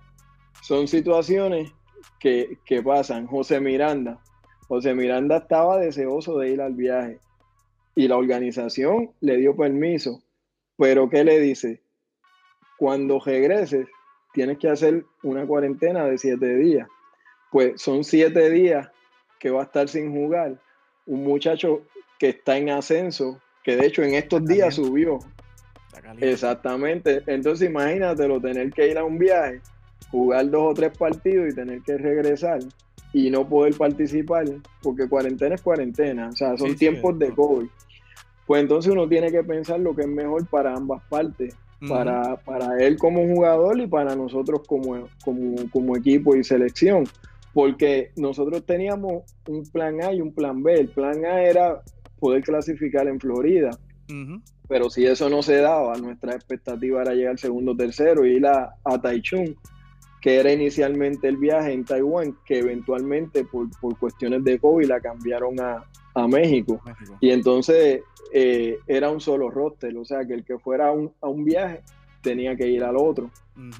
son 0.63 0.89
situaciones 0.89 1.71
que, 2.19 2.57
que 2.65 2.83
pasan. 2.83 3.27
José 3.27 3.61
Miranda. 3.61 4.19
José 4.67 4.95
Miranda 4.95 5.37
estaba 5.37 5.77
deseoso 5.77 6.39
de 6.39 6.53
ir 6.53 6.63
al 6.63 6.73
viaje 6.73 7.19
y 7.95 8.09
la 8.09 8.17
organización 8.17 9.11
le 9.21 9.37
dio 9.37 9.55
permiso. 9.55 10.23
Pero 10.79 11.11
¿qué 11.11 11.23
le 11.23 11.39
dice? 11.39 11.83
Cuando 12.79 13.21
regreses, 13.21 13.89
tienes 14.33 14.57
que 14.57 14.71
hacer 14.71 15.05
una 15.23 15.47
cuarentena 15.47 16.07
de 16.07 16.17
siete 16.17 16.57
días. 16.57 16.89
Pues 17.53 17.79
son 17.83 18.05
siete 18.05 18.49
días 18.49 18.91
que 19.39 19.51
va 19.51 19.61
a 19.61 19.65
estar 19.65 19.87
sin 19.87 20.13
jugar. 20.13 20.59
Un 21.05 21.25
muchacho 21.25 21.83
que 22.19 22.31
está 22.31 22.57
en 22.57 22.71
ascenso, 22.71 23.43
que 23.65 23.77
de 23.77 23.87
hecho 23.87 24.03
en 24.03 24.15
estos 24.15 24.47
días 24.47 24.77
subió. 24.77 25.19
Exactamente. 26.21 27.23
Entonces 27.27 27.69
imagínatelo, 27.69 28.41
tener 28.41 28.73
que 28.73 28.89
ir 28.89 28.99
a 28.99 29.05
un 29.05 29.19
viaje, 29.19 29.61
jugar 30.11 30.49
dos 30.51 30.73
o 30.73 30.75
tres 30.75 30.97
partidos 30.97 31.51
y 31.51 31.55
tener 31.55 31.83
que 31.83 31.99
regresar 31.99 32.61
y 33.13 33.31
no 33.31 33.49
poder 33.49 33.75
participar, 33.75 34.45
porque 34.83 35.09
cuarentena 35.09 35.55
es 35.55 35.63
cuarentena, 35.63 36.29
o 36.29 36.37
sea, 36.37 36.57
son 36.57 36.77
tiempos 36.77 37.19
de 37.19 37.31
COVID. 37.31 37.67
Pues 38.47 38.63
entonces 38.63 38.93
uno 38.93 39.09
tiene 39.09 39.31
que 39.31 39.43
pensar 39.43 39.81
lo 39.81 39.95
que 39.95 40.03
es 40.03 40.09
mejor 40.09 40.47
para 40.47 40.75
ambas 40.75 41.03
partes 41.09 41.55
para, 41.87 42.37
para, 42.39 42.79
él 42.79 42.99
como 42.99 43.27
jugador 43.27 43.81
y 43.81 43.87
para 43.87 44.17
nosotros 44.17 44.63
como, 44.67 45.09
como, 45.23 45.97
equipo 45.97 46.35
y 46.35 46.43
selección. 46.43 47.05
Porque 47.55 48.11
nosotros 48.17 48.65
teníamos 48.65 49.25
un 49.47 49.65
plan 49.65 50.03
A 50.03 50.13
y 50.13 50.21
un 50.21 50.33
plan 50.33 50.63
B. 50.63 50.75
El 50.75 50.89
plan 50.89 51.25
A 51.25 51.43
era 51.43 51.83
poder 52.19 52.43
clasificar 52.43 53.07
en 53.07 53.21
Florida. 53.21 53.71
Pero 54.69 54.91
si 54.91 55.07
eso 55.07 55.29
no 55.29 55.43
se 55.43 55.57
daba, 55.57 55.97
nuestra 55.97 56.35
expectativa 56.35 57.03
era 57.03 57.15
llegar 57.15 57.39
segundo 57.39 57.77
tercero 57.77 58.27
y 58.27 58.37
ir 58.37 58.47
a, 58.47 58.75
a 58.85 59.01
Taichung, 59.01 59.55
que 60.21 60.37
era 60.37 60.53
inicialmente 60.53 61.29
el 61.29 61.37
viaje 61.37 61.73
en 61.73 61.85
Taiwán, 61.85 62.37
que 62.45 62.59
eventualmente 62.59 63.45
por, 63.45 63.69
por 63.81 63.99
cuestiones 63.99 64.45
de 64.45 64.59
COVID 64.59 64.87
la 64.87 65.01
cambiaron 65.01 65.61
a, 65.61 65.85
a 66.15 66.29
México. 66.29 66.81
Y 67.21 67.31
entonces 67.31 68.03
eh, 68.33 68.79
era 68.87 69.11
un 69.11 69.21
solo 69.21 69.51
roster, 69.51 69.97
o 69.97 70.05
sea 70.05 70.27
que 70.27 70.35
el 70.35 70.45
que 70.45 70.59
fuera 70.59 70.89
a 70.89 70.93
un, 70.93 71.13
a 71.21 71.29
un 71.29 71.45
viaje 71.45 71.83
tenía 72.21 72.57
que 72.57 72.67
ir 72.67 72.83
al 72.85 72.97
otro. 72.97 73.31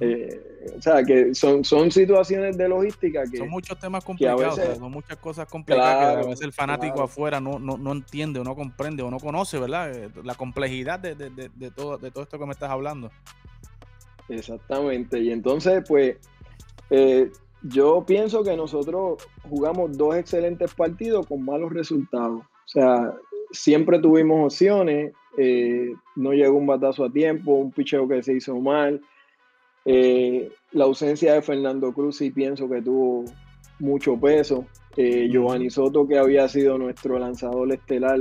Eh, 0.01 0.73
o 0.77 0.81
sea 0.81 1.03
que 1.03 1.33
son, 1.33 1.63
son 1.63 1.89
situaciones 1.89 2.57
de 2.57 2.67
logística 2.67 3.23
que... 3.23 3.37
Son 3.37 3.49
muchos 3.49 3.79
temas 3.79 4.03
complicados, 4.03 4.59
son 4.77 4.91
muchas 4.91 5.17
cosas 5.17 5.47
complicadas 5.47 6.17
que 6.17 6.23
a 6.23 6.27
veces 6.27 6.45
el 6.45 6.51
fanático 6.51 7.01
afuera 7.01 7.39
no, 7.39 7.59
no, 7.59 7.77
no, 7.77 7.93
entiende 7.93 8.39
o 8.39 8.43
no 8.43 8.55
comprende 8.55 9.03
o 9.03 9.09
no 9.09 9.19
conoce, 9.19 9.57
¿verdad? 9.57 9.95
Eh, 9.95 10.09
la 10.23 10.35
complejidad 10.35 10.99
de, 10.99 11.15
de, 11.15 11.29
de, 11.29 11.71
todo, 11.71 11.97
de 11.97 12.11
todo 12.11 12.23
esto 12.23 12.37
que 12.37 12.45
me 12.45 12.51
estás 12.51 12.69
hablando. 12.69 13.09
Exactamente, 14.27 15.19
y 15.19 15.31
entonces 15.31 15.83
pues 15.87 16.17
yo 17.63 18.03
pienso 18.05 18.43
que 18.43 18.55
nosotros 18.55 19.27
jugamos 19.49 19.97
dos 19.97 20.15
excelentes 20.15 20.73
partidos 20.73 21.27
con 21.27 21.43
malos 21.43 21.71
resultados. 21.71 22.41
O 22.41 22.67
sea, 22.67 23.13
siempre 23.51 23.99
tuvimos 23.99 24.53
opciones, 24.53 25.13
eh, 25.37 25.93
no 26.15 26.33
llegó 26.33 26.57
un 26.57 26.67
batazo 26.67 27.05
a 27.05 27.11
tiempo, 27.11 27.53
un 27.53 27.71
picheo 27.71 28.07
que 28.07 28.23
se 28.23 28.33
hizo 28.33 28.59
mal. 28.59 29.01
Eh, 29.85 30.51
la 30.71 30.85
ausencia 30.85 31.33
de 31.33 31.41
Fernando 31.41 31.93
Cruz 31.93 32.17
sí 32.17 32.31
pienso 32.31 32.69
que 32.69 32.81
tuvo 32.81 33.25
mucho 33.79 34.19
peso. 34.19 34.65
Eh, 34.97 35.29
Giovanni 35.31 35.69
Soto, 35.69 36.07
que 36.07 36.17
había 36.17 36.47
sido 36.47 36.77
nuestro 36.77 37.17
lanzador 37.19 37.71
estelar 37.71 38.19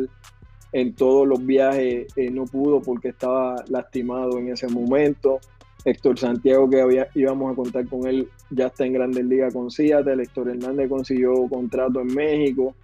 en 0.73 0.95
todos 0.95 1.27
los 1.27 1.45
viajes, 1.45 2.07
no 2.31 2.45
pudo 2.45 2.83
porque 2.83 3.09
estaba 3.09 3.57
lastimado 3.69 4.39
en 4.39 4.53
ese 4.53 4.69
momento. 4.69 5.41
Héctor 5.85 6.19
Santiago, 6.19 6.69
que 6.69 6.81
había, 6.81 7.09
íbamos 7.15 7.53
a 7.53 7.57
contar 7.57 7.89
con 7.89 8.07
él, 8.07 8.29
ya 8.51 8.67
está 8.67 8.85
en 8.85 8.93
Grandes 8.93 9.25
Ligas 9.25 9.55
con 9.55 9.71
Seattle. 9.71 10.23
Héctor 10.23 10.51
Hernández 10.51 10.89
consiguió 10.89 11.33
contrato 11.49 12.01
en 12.01 12.15
México. 12.15 12.75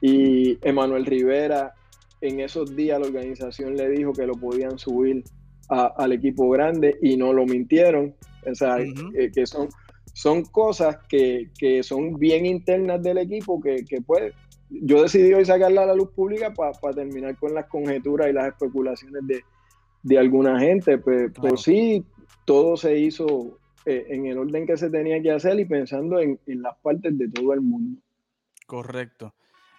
Y 0.00 0.58
Emanuel 0.62 1.06
Rivera, 1.06 1.74
en 2.20 2.40
esos 2.40 2.74
días 2.74 3.00
la 3.00 3.06
organización 3.06 3.76
le 3.76 3.88
dijo 3.90 4.12
que 4.12 4.26
lo 4.26 4.34
podían 4.34 4.78
subir 4.78 5.24
al 5.68 6.12
equipo 6.12 6.48
grande 6.48 6.96
y 7.02 7.16
no 7.16 7.32
lo 7.32 7.44
mintieron. 7.44 8.14
O 8.50 8.54
sea, 8.54 8.78
eh, 8.80 9.30
que 9.34 9.46
son, 9.46 9.68
son 10.14 10.44
cosas 10.44 10.98
que, 11.08 11.50
son 11.82 12.18
bien 12.18 12.46
internas 12.46 13.02
del 13.02 13.18
equipo 13.18 13.60
que, 13.60 13.84
que 13.84 14.00
pues 14.00 14.32
yo 14.70 15.02
decidí 15.02 15.32
hoy 15.32 15.44
sacarla 15.44 15.82
a 15.82 15.86
la 15.86 15.94
luz 15.94 16.10
pública 16.10 16.52
para 16.52 16.94
terminar 16.94 17.36
con 17.38 17.54
las 17.54 17.66
conjeturas 17.66 18.28
y 18.28 18.32
las 18.32 18.48
especulaciones 18.48 19.22
de, 20.02 20.18
alguna 20.18 20.58
gente. 20.58 20.98
Pero, 20.98 21.32
pues, 21.32 21.62
sí, 21.62 22.04
todo 22.44 22.76
se 22.76 22.98
hizo 22.98 23.58
eh, 23.86 24.06
en 24.08 24.26
el 24.26 24.38
orden 24.38 24.66
que 24.66 24.76
se 24.76 24.90
tenía 24.90 25.20
que 25.22 25.30
hacer 25.30 25.58
y 25.58 25.64
pensando 25.64 26.18
en, 26.20 26.38
las 26.46 26.76
partes 26.78 27.16
de 27.16 27.28
todo 27.28 27.52
el 27.54 27.60
mundo. 27.60 28.00
Correcto. 28.66 29.34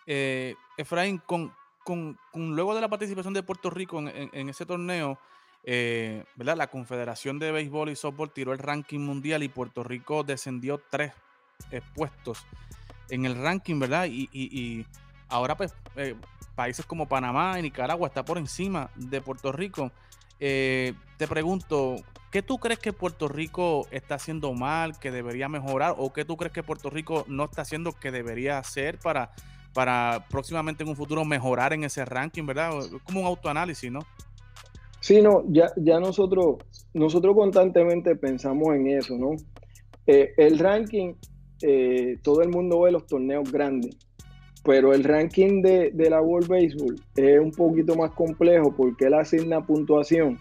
Eh, 0.08 0.56
Efraín, 0.78 1.20
con, 1.20 1.52
luego 2.34 2.76
de 2.76 2.82
la 2.82 2.88
participación 2.88 3.34
de 3.34 3.44
Puerto 3.44 3.70
Rico 3.70 4.00
en, 4.00 4.50
ese 4.50 4.66
torneo, 4.66 5.20
eh, 5.64 6.24
¿verdad? 6.36 6.58
La 6.58 6.68
Confederación 6.68 7.40
de 7.40 7.52
Béisbol 7.52 7.90
y 7.90 7.96
Softball 7.96 8.32
tiró 8.32 8.54
el 8.54 8.60
ranking 8.60 9.00
mundial 9.00 9.44
y 9.44 9.50
Puerto 9.50 9.84
Rico 9.84 10.24
descendió 10.24 10.82
tres 10.90 11.14
puestos 11.96 12.46
en 13.10 13.26
el 13.26 13.36
ranking, 13.36 13.80
¿verdad? 13.80 14.08
Y, 14.10 14.86
ahora, 15.28 15.58
pues, 15.58 15.74
países 16.56 16.86
como 16.86 17.08
Panamá 17.08 17.58
y 17.60 17.64
Nicaragua 17.64 18.08
está 18.08 18.24
por 18.24 18.38
encima 18.38 18.90
de 18.96 19.22
Puerto 19.22 19.52
Rico. 19.52 19.92
te 20.38 20.96
pregunto, 21.28 21.96
¿Qué 22.32 22.44
tú 22.44 22.60
crees 22.60 22.80
que 22.80 22.94
Puerto 22.94 23.28
Rico 23.28 23.88
está 23.90 24.16
haciendo 24.16 24.54
mal, 24.54 25.00
que 25.00 25.10
debería 25.10 25.50
mejorar? 25.50 25.96
¿O 25.98 26.14
qué 26.14 26.26
tú 26.26 26.38
crees 26.38 26.54
que 26.54 26.62
Puerto 26.62 26.92
Rico 26.92 27.26
no 27.28 27.46
está 27.46 27.64
haciendo 27.64 27.92
que 27.94 28.12
debería 28.12 28.60
hacer 28.60 29.00
para, 29.00 29.32
para 29.80 30.26
próximamente 30.30 30.84
en 30.84 30.90
un 30.90 30.96
futuro 30.98 31.24
mejorar 31.24 31.72
en 31.72 31.86
ese 31.86 32.04
ranking, 32.04 32.46
verdad? 32.46 32.72
Como 33.06 33.22
un 33.22 33.28
autoanálisis, 33.28 33.90
¿no? 33.90 34.02
Sí, 35.00 35.22
no, 35.22 35.46
ya, 35.48 35.72
ya 35.78 36.02
nosotros, 36.02 36.58
nosotros 36.94 37.34
constantemente 37.34 38.18
pensamos 38.18 38.76
en 38.76 38.88
eso, 38.88 39.18
¿no? 39.18 39.38
Eh, 40.06 40.34
el 40.36 40.60
ranking, 40.60 41.14
eh, 41.62 42.18
todo 42.22 42.42
el 42.42 42.50
mundo 42.50 42.82
ve 42.82 42.92
los 42.92 43.08
torneos 43.08 43.50
grandes, 43.50 43.96
pero 44.66 44.94
el 44.94 45.06
ranking 45.06 45.62
de, 45.62 45.94
la 46.10 46.22
World 46.22 46.50
Baseball 46.50 47.02
es 47.16 47.40
un 47.40 47.52
poquito 47.52 47.96
más 47.96 48.12
complejo 48.12 48.76
porque 48.76 49.06
él 49.06 49.14
asigna 49.14 49.66
puntuación 49.66 50.40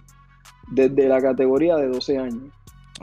desde 0.73 1.07
la 1.07 1.21
categoría 1.23 1.77
de 1.77 1.87
12 1.87 2.19
años 2.19 2.53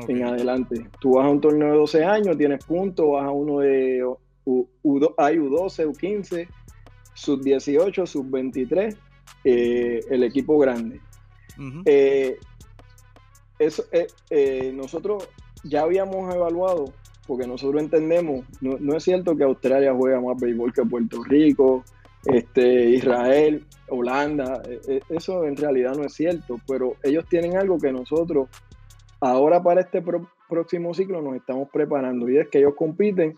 en 0.06 0.22
adelante. 0.22 0.86
Tú 1.00 1.14
vas 1.14 1.28
a 1.28 1.30
un 1.30 1.40
torneo 1.40 1.72
de 1.72 1.78
12 1.78 2.04
años, 2.04 2.38
tienes 2.38 2.66
puntos, 2.66 3.10
vas 3.10 3.24
a 3.24 3.32
uno 3.32 3.60
de 3.60 4.04
U, 4.46 4.68
hay 5.18 5.38
U12, 5.38 5.92
U15, 5.92 6.48
sub 7.14 7.42
18, 7.42 8.06
sub 8.06 8.30
23, 8.30 8.96
eh, 9.44 10.00
el 10.10 10.24
equipo 10.24 10.58
grande. 10.58 11.02
Eh, 11.86 12.38
eso, 13.58 13.86
eh, 14.30 14.72
nosotros 14.76 15.28
ya 15.64 15.82
habíamos 15.82 16.34
evaluado, 16.34 16.94
porque 17.28 17.48
nosotros 17.48 17.82
entendemos, 17.82 18.46
no, 18.62 18.96
es 18.96 19.04
cierto 19.04 19.36
que 19.36 19.44
Australia 19.44 19.94
juega 19.96 20.22
más 20.22 20.40
béisbol 20.40 20.74
que 20.74 20.84
Puerto 20.84 21.24
Rico, 21.24 21.84
este, 22.26 22.90
Israel, 22.92 23.66
Holanda, 23.88 24.62
eso 25.10 25.46
en 25.46 25.56
realidad 25.56 25.96
no 25.96 26.06
es 26.06 26.14
cierto, 26.14 26.60
pero 26.68 26.96
ellos 27.04 27.26
tienen 27.30 27.56
algo 27.56 27.78
que 27.78 27.92
nosotros 27.92 28.50
ahora 29.20 29.62
para 29.62 29.82
este 29.82 30.04
próximo 30.50 30.94
ciclo 30.94 31.22
nos 31.22 31.36
estamos 31.36 31.70
preparando 31.72 32.30
y 32.30 32.38
es 32.38 32.48
que 32.50 32.60
ellos 32.60 32.74
compiten 32.76 33.36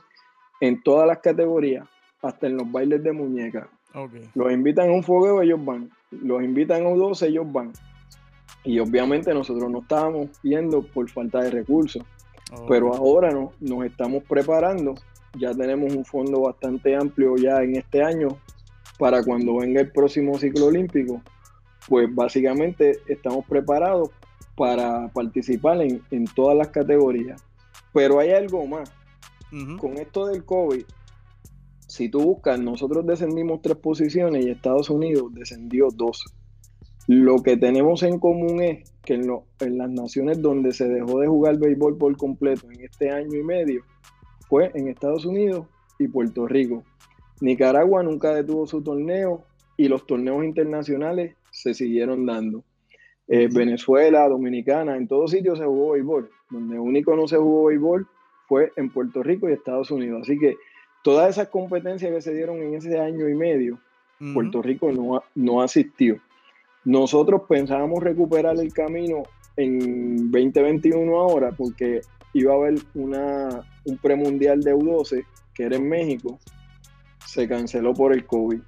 en 0.59 0.81
todas 0.81 1.07
las 1.07 1.19
categorías, 1.19 1.87
hasta 2.21 2.47
en 2.47 2.57
los 2.57 2.71
bailes 2.71 3.03
de 3.03 3.11
muñeca. 3.11 3.69
Los 4.35 4.51
invitan 4.51 4.89
a 4.89 4.93
un 4.93 5.03
fogueo, 5.03 5.41
ellos 5.41 5.63
van. 5.63 5.89
Los 6.11 6.43
invitan 6.43 6.85
a 6.85 6.89
U12, 6.89 7.27
ellos 7.27 7.51
van. 7.51 7.73
Y 8.63 8.79
obviamente 8.79 9.33
nosotros 9.33 9.71
no 9.71 9.79
estábamos 9.79 10.29
yendo 10.43 10.81
por 10.81 11.09
falta 11.09 11.41
de 11.41 11.51
recursos. 11.51 12.03
Pero 12.67 12.93
ahora 12.93 13.31
no, 13.31 13.51
nos 13.59 13.85
estamos 13.85 14.23
preparando. 14.23 14.95
Ya 15.37 15.53
tenemos 15.53 15.93
un 15.93 16.05
fondo 16.05 16.41
bastante 16.41 16.95
amplio 16.95 17.35
ya 17.37 17.61
en 17.61 17.75
este 17.75 18.03
año 18.03 18.29
para 18.97 19.23
cuando 19.23 19.57
venga 19.57 19.81
el 19.81 19.91
próximo 19.91 20.37
ciclo 20.37 20.67
olímpico. 20.67 21.21
Pues 21.87 22.13
básicamente 22.13 22.99
estamos 23.07 23.45
preparados 23.45 24.09
para 24.55 25.07
participar 25.09 25.81
en, 25.81 26.01
en 26.11 26.25
todas 26.25 26.57
las 26.57 26.69
categorías. 26.69 27.43
Pero 27.93 28.19
hay 28.19 28.31
algo 28.31 28.65
más 28.65 28.91
con 29.79 29.97
esto 29.97 30.27
del 30.27 30.43
COVID, 30.43 30.83
si 31.87 32.09
tú 32.09 32.21
buscas, 32.21 32.59
nosotros 32.59 33.05
descendimos 33.05 33.61
tres 33.61 33.77
posiciones 33.77 34.45
y 34.45 34.49
Estados 34.49 34.89
Unidos 34.89 35.33
descendió 35.33 35.87
dos. 35.93 36.25
Lo 37.07 37.37
que 37.41 37.55
tenemos 37.55 38.03
en 38.03 38.19
común 38.19 38.61
es 38.61 38.91
que 39.05 39.13
en, 39.13 39.31
en 39.61 39.77
las 39.77 39.89
naciones 39.89 40.41
donde 40.41 40.73
se 40.73 40.89
dejó 40.89 41.21
de 41.21 41.27
jugar 41.27 41.57
béisbol 41.57 41.97
por 41.97 42.15
completo 42.17 42.69
en 42.69 42.81
este 42.81 43.09
año 43.09 43.39
y 43.39 43.43
medio 43.43 43.83
fue 44.49 44.71
en 44.75 44.89
Estados 44.89 45.25
Unidos 45.25 45.65
y 45.97 46.09
Puerto 46.09 46.45
Rico. 46.45 46.83
Nicaragua 47.39 48.03
nunca 48.03 48.33
detuvo 48.33 48.67
su 48.67 48.81
torneo 48.81 49.45
y 49.77 49.87
los 49.87 50.05
torneos 50.05 50.43
internacionales 50.43 51.35
se 51.51 51.73
siguieron 51.73 52.25
dando. 52.25 52.65
Eh, 53.29 53.47
Venezuela, 53.53 54.27
Dominicana, 54.27 54.97
en 54.97 55.07
todos 55.07 55.31
sitios 55.31 55.59
se 55.59 55.65
jugó 55.65 55.91
béisbol. 55.91 56.29
Donde 56.49 56.79
único 56.79 57.15
no 57.15 57.27
se 57.27 57.37
jugó 57.37 57.65
béisbol 57.65 58.07
fue 58.47 58.71
en 58.75 58.89
Puerto 58.89 59.23
Rico 59.23 59.49
y 59.49 59.53
Estados 59.53 59.91
Unidos. 59.91 60.21
Así 60.23 60.37
que 60.39 60.55
todas 61.03 61.29
esas 61.29 61.49
competencias 61.49 62.11
que 62.11 62.21
se 62.21 62.33
dieron 62.33 62.61
en 62.61 62.75
ese 62.75 62.99
año 62.99 63.27
y 63.27 63.35
medio, 63.35 63.79
Puerto 64.33 64.61
Rico 64.61 64.91
no, 64.91 65.21
no 65.35 65.61
asistió. 65.61 66.19
Nosotros 66.83 67.43
pensábamos 67.47 68.01
recuperar 68.01 68.57
el 68.59 68.73
camino 68.73 69.23
en 69.57 70.31
2021 70.31 71.19
ahora 71.19 71.51
porque 71.51 72.01
iba 72.33 72.53
a 72.53 72.55
haber 72.55 72.75
una, 72.95 73.63
un 73.85 73.97
premundial 73.97 74.61
de 74.61 74.73
U12 74.73 75.25
que 75.53 75.63
era 75.63 75.75
en 75.75 75.89
México, 75.89 76.39
se 77.25 77.47
canceló 77.47 77.93
por 77.93 78.13
el 78.13 78.25
COVID. 78.25 78.59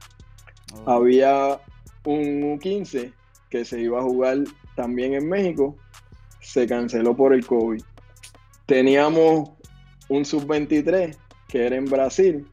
Oh. 0.74 0.91
Había 0.91 1.60
un 2.06 2.58
U15 2.58 3.13
que 3.49 3.63
se 3.63 3.80
iba 3.80 3.99
a 3.99 4.04
jugar 4.04 4.39
también 4.75 5.13
en 5.13 5.30
México, 5.30 5.75
se 6.41 6.67
canceló 6.67 7.15
por 7.15 7.34
el 7.34 7.45
COVID. 7.45 7.82
Teníamos 8.65 9.51
un 10.10 10.26
sub-23 10.26 11.15
que 11.48 11.65
era 11.65 11.76
en 11.76 11.86
Brasil, 11.86 12.48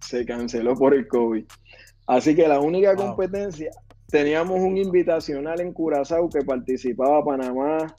se 0.00 0.24
canceló 0.24 0.74
por 0.74 0.94
el 0.94 1.06
COVID. 1.06 1.44
Así 2.06 2.34
que 2.34 2.48
la 2.48 2.60
única 2.60 2.96
competencia, 2.96 3.70
teníamos 4.08 4.58
un 4.60 4.76
invitacional 4.78 5.60
en 5.60 5.72
Curazao 5.72 6.28
que 6.28 6.42
participaba 6.42 7.24
Panamá, 7.24 7.94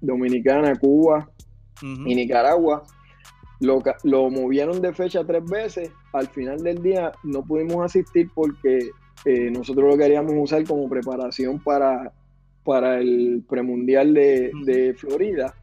Dominicana, 0.00 0.74
Cuba 0.76 1.30
y 1.82 2.14
Nicaragua. 2.14 2.82
Lo, 3.60 3.80
lo, 4.02 4.30
movieron 4.30 4.82
de 4.82 4.92
fecha 4.92 5.24
tres 5.24 5.44
veces. 5.44 5.90
Al 6.12 6.28
final 6.28 6.58
del 6.62 6.82
día 6.82 7.12
no 7.22 7.42
pudimos 7.44 7.84
asistir 7.84 8.28
porque 8.34 8.90
eh, 9.24 9.50
nosotros 9.50 9.92
lo 9.92 9.96
queríamos 9.96 10.34
usar 10.36 10.64
como 10.64 10.88
preparación 10.88 11.60
para, 11.60 12.12
para 12.64 12.98
el 12.98 13.44
premundial 13.48 14.12
de, 14.12 14.50
de 14.64 14.94
Florida 14.94 15.54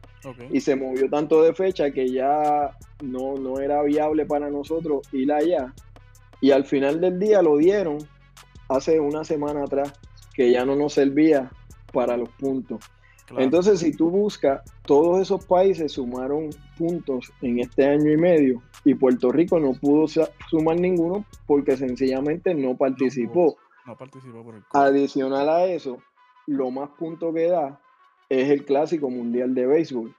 y 0.50 0.60
se 0.60 0.76
movió 0.76 1.08
tanto 1.08 1.42
de 1.42 1.54
fecha 1.54 1.90
que 1.90 2.08
ya 2.10 2.76
no, 3.02 3.34
no 3.36 3.60
era 3.60 3.82
viable 3.82 4.26
para 4.26 4.50
nosotros 4.50 5.02
ir 5.12 5.32
allá. 5.32 5.74
Y 6.40 6.50
al 6.50 6.64
final 6.64 7.00
del 7.00 7.18
día 7.18 7.42
lo 7.42 7.56
dieron 7.56 7.98
hace 8.68 9.00
una 9.00 9.24
semana 9.24 9.64
atrás, 9.64 9.92
que 10.34 10.50
ya 10.50 10.64
no 10.64 10.76
nos 10.76 10.94
servía 10.94 11.50
para 11.92 12.16
los 12.16 12.28
puntos. 12.30 12.84
Entonces, 13.38 13.80
si 13.80 13.92
tú 13.96 14.10
buscas, 14.10 14.62
todos 14.84 15.20
esos 15.20 15.44
países 15.46 15.92
sumaron 15.92 16.50
puntos 16.76 17.32
en 17.40 17.60
este 17.60 17.86
año 17.86 18.10
y 18.10 18.16
medio 18.16 18.62
y 18.84 18.94
Puerto 18.94 19.30
Rico 19.30 19.58
no 19.58 19.72
pudo 19.74 20.06
sumar 20.50 20.78
ninguno 20.78 21.24
porque 21.46 21.76
sencillamente 21.76 22.54
no 22.54 22.76
participó. 22.76 23.56
No, 23.86 23.96
participó 23.96 24.42
por 24.42 24.56
el 24.56 24.62
Adicional 24.72 25.48
a 25.48 25.64
eso, 25.64 25.98
lo 26.46 26.70
más 26.70 26.90
punto 26.90 27.32
que 27.32 27.48
da 27.48 27.80
es 28.40 28.48
el 28.48 28.64
Clásico 28.64 29.10
Mundial 29.10 29.54
de 29.54 29.66
Béisbol. 29.66 30.14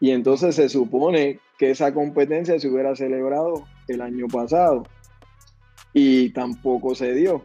Y 0.00 0.12
entonces 0.12 0.54
se 0.54 0.68
supone 0.68 1.40
que 1.58 1.70
esa 1.70 1.92
competencia 1.92 2.58
se 2.60 2.68
hubiera 2.68 2.94
celebrado 2.94 3.64
el 3.88 4.00
año 4.00 4.28
pasado 4.28 4.84
y 5.92 6.30
tampoco 6.30 6.94
se 6.94 7.12
dio. 7.14 7.42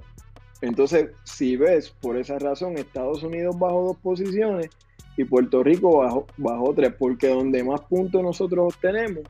Entonces, 0.62 1.10
si 1.24 1.58
ves, 1.58 1.90
por 1.90 2.16
esa 2.16 2.38
razón, 2.38 2.78
Estados 2.78 3.24
Unidos 3.24 3.58
bajó 3.58 3.86
dos 3.86 3.98
posiciones 3.98 4.70
y 5.18 5.24
Puerto 5.24 5.64
Rico 5.64 5.98
bajó, 5.98 6.28
bajó 6.38 6.74
tres, 6.76 6.94
porque 6.98 7.30
donde 7.30 7.64
más 7.64 7.82
puntos 7.82 8.22
nosotros 8.22 8.76
obtenemos 8.76 9.24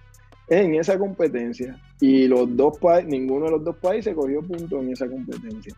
es 0.49 0.65
en 0.65 0.75
esa 0.75 0.99
competencia. 0.99 1.81
Y 2.01 2.27
los 2.27 2.53
dos 2.57 2.77
ninguno 3.07 3.45
de 3.45 3.51
los 3.51 3.63
dos 3.63 3.77
países 3.77 4.13
cogió 4.13 4.41
puntos 4.41 4.83
en 4.83 4.91
esa 4.91 5.07
competencia. 5.07 5.73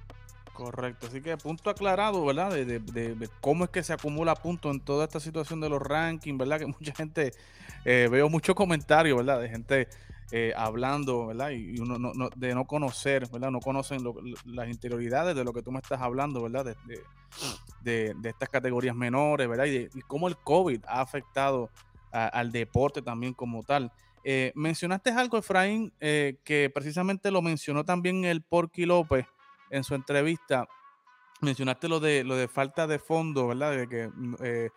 Correcto, 0.55 1.07
así 1.07 1.21
que 1.21 1.35
punto 1.35 1.69
aclarado, 1.69 2.23
¿verdad? 2.23 2.49
De, 2.51 3.29
cómo 3.41 3.65
es 3.65 3.69
que 3.69 3.83
se 3.83 3.91
acumula 3.91 4.35
punto 4.35 4.71
en 4.71 4.79
toda 4.79 5.03
esta 5.03 5.19
situación 5.19 5.59
de 5.59 5.67
los 5.67 5.81
rankings, 5.81 6.37
¿verdad? 6.37 6.59
Que 6.59 6.65
mucha 6.79 6.95
gente, 6.95 7.33
eh, 7.83 8.07
veo 8.09 8.29
muchos 8.29 8.55
comentarios, 8.55 9.17
¿verdad? 9.17 9.41
De 9.41 9.49
gente 9.49 9.89
eh, 10.31 10.53
hablando, 10.55 11.27
¿verdad? 11.27 11.49
Y, 11.49 11.77
uno 11.81 11.99
no, 11.99 12.29
de 12.33 12.55
no 12.55 12.63
conocer, 12.63 13.27
¿verdad? 13.29 13.51
No 13.51 13.59
conocen 13.59 14.01
las 14.45 14.69
interioridades 14.69 15.35
de 15.35 15.43
lo 15.43 15.51
que 15.51 15.61
tú 15.61 15.73
me 15.73 15.79
estás 15.79 15.99
hablando, 15.99 16.41
¿verdad? 16.41 16.77
De, 17.83 18.15
estas 18.23 18.47
categorías 18.47 18.95
menores, 18.95 19.49
¿verdad? 19.49 19.65
Y, 19.65 19.89
cómo 20.07 20.29
el 20.29 20.37
COVID 20.37 20.85
ha 20.87 21.01
afectado 21.01 21.69
al 22.13 22.53
deporte 22.53 23.01
también 23.01 23.33
como 23.33 23.61
tal. 23.63 23.91
Eh, 24.23 24.53
mencionaste 24.55 25.09
algo, 25.09 25.37
Efraín, 25.37 25.91
que 25.99 26.71
precisamente 26.73 27.29
lo 27.29 27.41
mencionó 27.41 27.83
también 27.83 28.23
el 28.23 28.41
Porky 28.41 28.85
López 28.85 29.27
en 29.69 29.83
su 29.83 29.95
entrevista 29.95 30.67
mencionaste 31.41 31.87
lo 31.87 31.99
de 31.99 32.23
lo 32.23 32.35
de 32.35 32.47
falta 32.47 32.87
de 32.87 32.99
fondo, 32.99 33.47
¿verdad? 33.47 33.75
De 33.75 33.87
que 33.87 34.07
mm, 34.07 34.35
eh, 34.43 34.69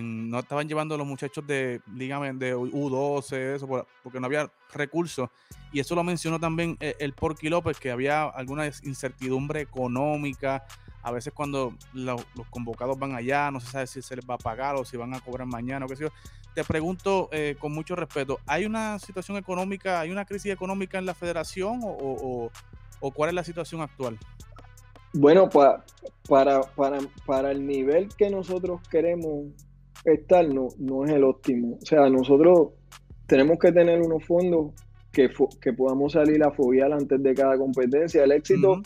no 0.00 0.38
estaban 0.38 0.68
llevando 0.68 0.96
los 0.96 1.06
muchachos 1.06 1.44
de 1.46 1.80
Liga 1.94 2.20
de 2.32 2.56
U12, 2.56 3.56
eso, 3.56 3.86
porque 4.02 4.20
no 4.20 4.26
había 4.26 4.50
recursos. 4.72 5.28
Y 5.72 5.80
eso 5.80 5.96
lo 5.96 6.04
mencionó 6.04 6.38
también 6.38 6.76
eh, 6.78 6.94
el 7.00 7.12
Porky 7.12 7.48
López, 7.48 7.78
que 7.78 7.90
había 7.90 8.24
alguna 8.24 8.66
incertidumbre 8.66 9.60
económica. 9.60 10.64
A 11.02 11.10
veces 11.10 11.32
cuando 11.32 11.74
los 11.92 12.24
convocados 12.50 12.98
van 12.98 13.14
allá, 13.16 13.50
no 13.50 13.58
se 13.58 13.66
sabe 13.66 13.86
si 13.88 14.00
se 14.00 14.14
les 14.14 14.24
va 14.28 14.34
a 14.34 14.38
pagar 14.38 14.76
o 14.76 14.84
si 14.84 14.96
van 14.96 15.12
a 15.14 15.20
cobrar 15.20 15.46
mañana 15.46 15.86
o 15.86 15.88
qué 15.88 15.96
sé 15.96 16.04
yo. 16.04 16.10
Te 16.54 16.62
pregunto 16.62 17.28
eh, 17.32 17.56
con 17.58 17.72
mucho 17.72 17.96
respeto, 17.96 18.38
¿hay 18.46 18.66
una 18.66 18.98
situación 18.98 19.36
económica, 19.38 20.00
hay 20.00 20.10
una 20.10 20.24
crisis 20.24 20.52
económica 20.52 20.98
en 20.98 21.06
la 21.06 21.14
federación 21.14 21.80
o 21.82 22.50
cuál 23.00 23.30
es 23.30 23.34
la 23.34 23.44
situación 23.44 23.80
actual? 23.80 24.18
Bueno, 25.12 25.48
para, 25.48 25.84
para, 26.76 27.00
para 27.26 27.50
el 27.50 27.66
nivel 27.66 28.08
que 28.16 28.30
nosotros 28.30 28.80
queremos 28.88 29.46
estar, 30.04 30.46
no, 30.48 30.68
no 30.78 31.04
es 31.04 31.10
el 31.10 31.24
óptimo. 31.24 31.78
O 31.82 31.86
sea, 31.86 32.08
nosotros 32.08 32.70
tenemos 33.26 33.58
que 33.58 33.72
tener 33.72 34.00
unos 34.00 34.24
fondos 34.24 34.72
que, 35.12 35.30
que 35.60 35.72
podamos 35.72 36.12
salir 36.12 36.42
a 36.44 36.52
fobiar 36.52 36.92
antes 36.92 37.20
de 37.22 37.34
cada 37.34 37.58
competencia. 37.58 38.22
El 38.22 38.32
éxito, 38.32 38.82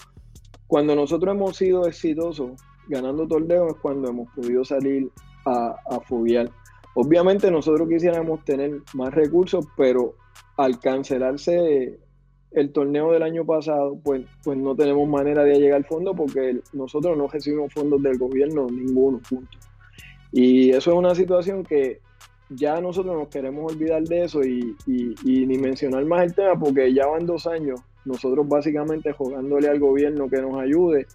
cuando 0.67 0.95
nosotros 0.95 1.35
hemos 1.35 1.57
sido 1.57 1.87
exitosos 1.87 2.53
ganando 2.89 3.27
torneos, 3.27 3.75
es 3.75 3.81
cuando 3.81 4.09
hemos 4.09 4.29
podido 4.35 4.65
salir 4.65 5.11
a, 5.45 5.77
a 5.91 6.01
fobiar. 6.01 6.51
Obviamente 6.95 7.51
nosotros 7.51 7.89
quisiéramos 7.89 8.45
tener 8.45 8.81
más 8.95 9.13
recursos, 9.13 9.67
pero 9.77 10.15
al 10.57 10.79
cancelarse 10.79 11.99
el 12.55 12.71
torneo 12.71 13.13
del 13.13 13.23
año 13.23 13.45
pasado, 13.45 13.99
pues, 14.03 14.23
pues 14.43 14.57
no 14.57 14.75
tenemos 14.75 15.09
manera 15.09 15.43
de 15.43 15.59
llegar 15.59 15.79
al 15.79 15.85
fondo 15.85 16.15
porque 16.15 16.61
nosotros 16.73 17.19
no 17.19 17.27
recibimos 17.27 17.73
fondos 17.73 18.03
del 18.03 18.17
gobierno, 18.17 18.67
ninguno, 18.71 19.21
punto. 19.29 19.59
Y 20.31 20.71
eso 20.71 20.93
es 20.93 20.97
una 20.97 21.15
situación 21.15 21.65
que 21.65 22.01
ya 22.49 22.81
nosotros 22.81 23.17
nos 23.17 23.29
queremos 23.29 23.73
olvidar 23.73 24.03
de 24.03 24.25
eso 24.25 24.43
y, 24.45 24.77
ni 24.87 25.59
mencionar 25.59 26.05
más 26.05 26.23
el 26.23 26.35
tema 26.35 26.59
porque 26.59 26.93
ya 26.93 27.07
van 27.07 27.27
dos 27.27 27.47
años 27.47 27.81
nosotros 28.05 28.47
básicamente 28.47 29.13
jugándole 29.13 29.69
al 29.69 29.81
gobierno 29.81 30.29
que 30.29 30.43
nos 30.43 30.61
ayude 30.61 31.07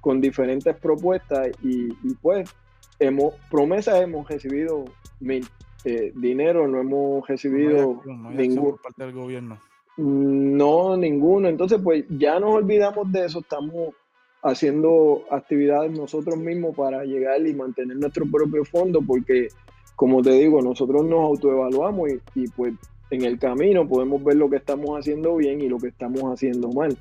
con 0.00 0.20
diferentes 0.20 0.76
propuestas 0.76 1.48
y, 1.62 1.88
pues 2.20 2.54
hemos 2.98 3.34
promesas 3.50 4.02
hemos 4.02 4.28
recibido 4.28 4.84
mil 5.20 5.44
eh, 5.84 6.12
dinero 6.14 6.68
no 6.68 6.80
hemos 6.80 7.26
recibido 7.26 8.02
ningún 8.30 8.76
parte 8.76 9.04
del 9.04 9.12
gobierno 9.12 9.58
no 9.96 10.96
ninguno. 10.96 11.48
Entonces 11.48 11.80
pues 11.82 12.04
ya 12.08 12.38
nos 12.40 12.54
olvidamos 12.54 13.10
de 13.12 13.26
eso. 13.26 13.40
Estamos 13.40 13.94
haciendo 14.42 15.24
actividades 15.30 15.90
nosotros 15.92 16.36
mismos 16.36 16.76
para 16.76 17.04
llegar 17.04 17.46
y 17.46 17.54
mantener 17.54 17.96
nuestro 17.96 18.26
propio 18.30 18.64
fondo 18.64 19.00
porque 19.00 19.48
como 19.96 20.22
te 20.22 20.32
digo, 20.32 20.60
nosotros 20.60 21.04
nos 21.04 21.20
autoevaluamos 21.20 22.10
y, 22.34 22.48
pues 22.48 22.74
en 23.10 23.22
el 23.22 23.38
camino 23.38 23.86
podemos 23.86 24.24
ver 24.24 24.36
lo 24.36 24.50
que 24.50 24.56
estamos 24.56 24.98
haciendo 24.98 25.36
bien 25.36 25.60
y 25.60 25.68
lo 25.68 25.78
que 25.78 25.88
estamos 25.88 26.22
haciendo 26.24 26.68
mal. 26.70 26.96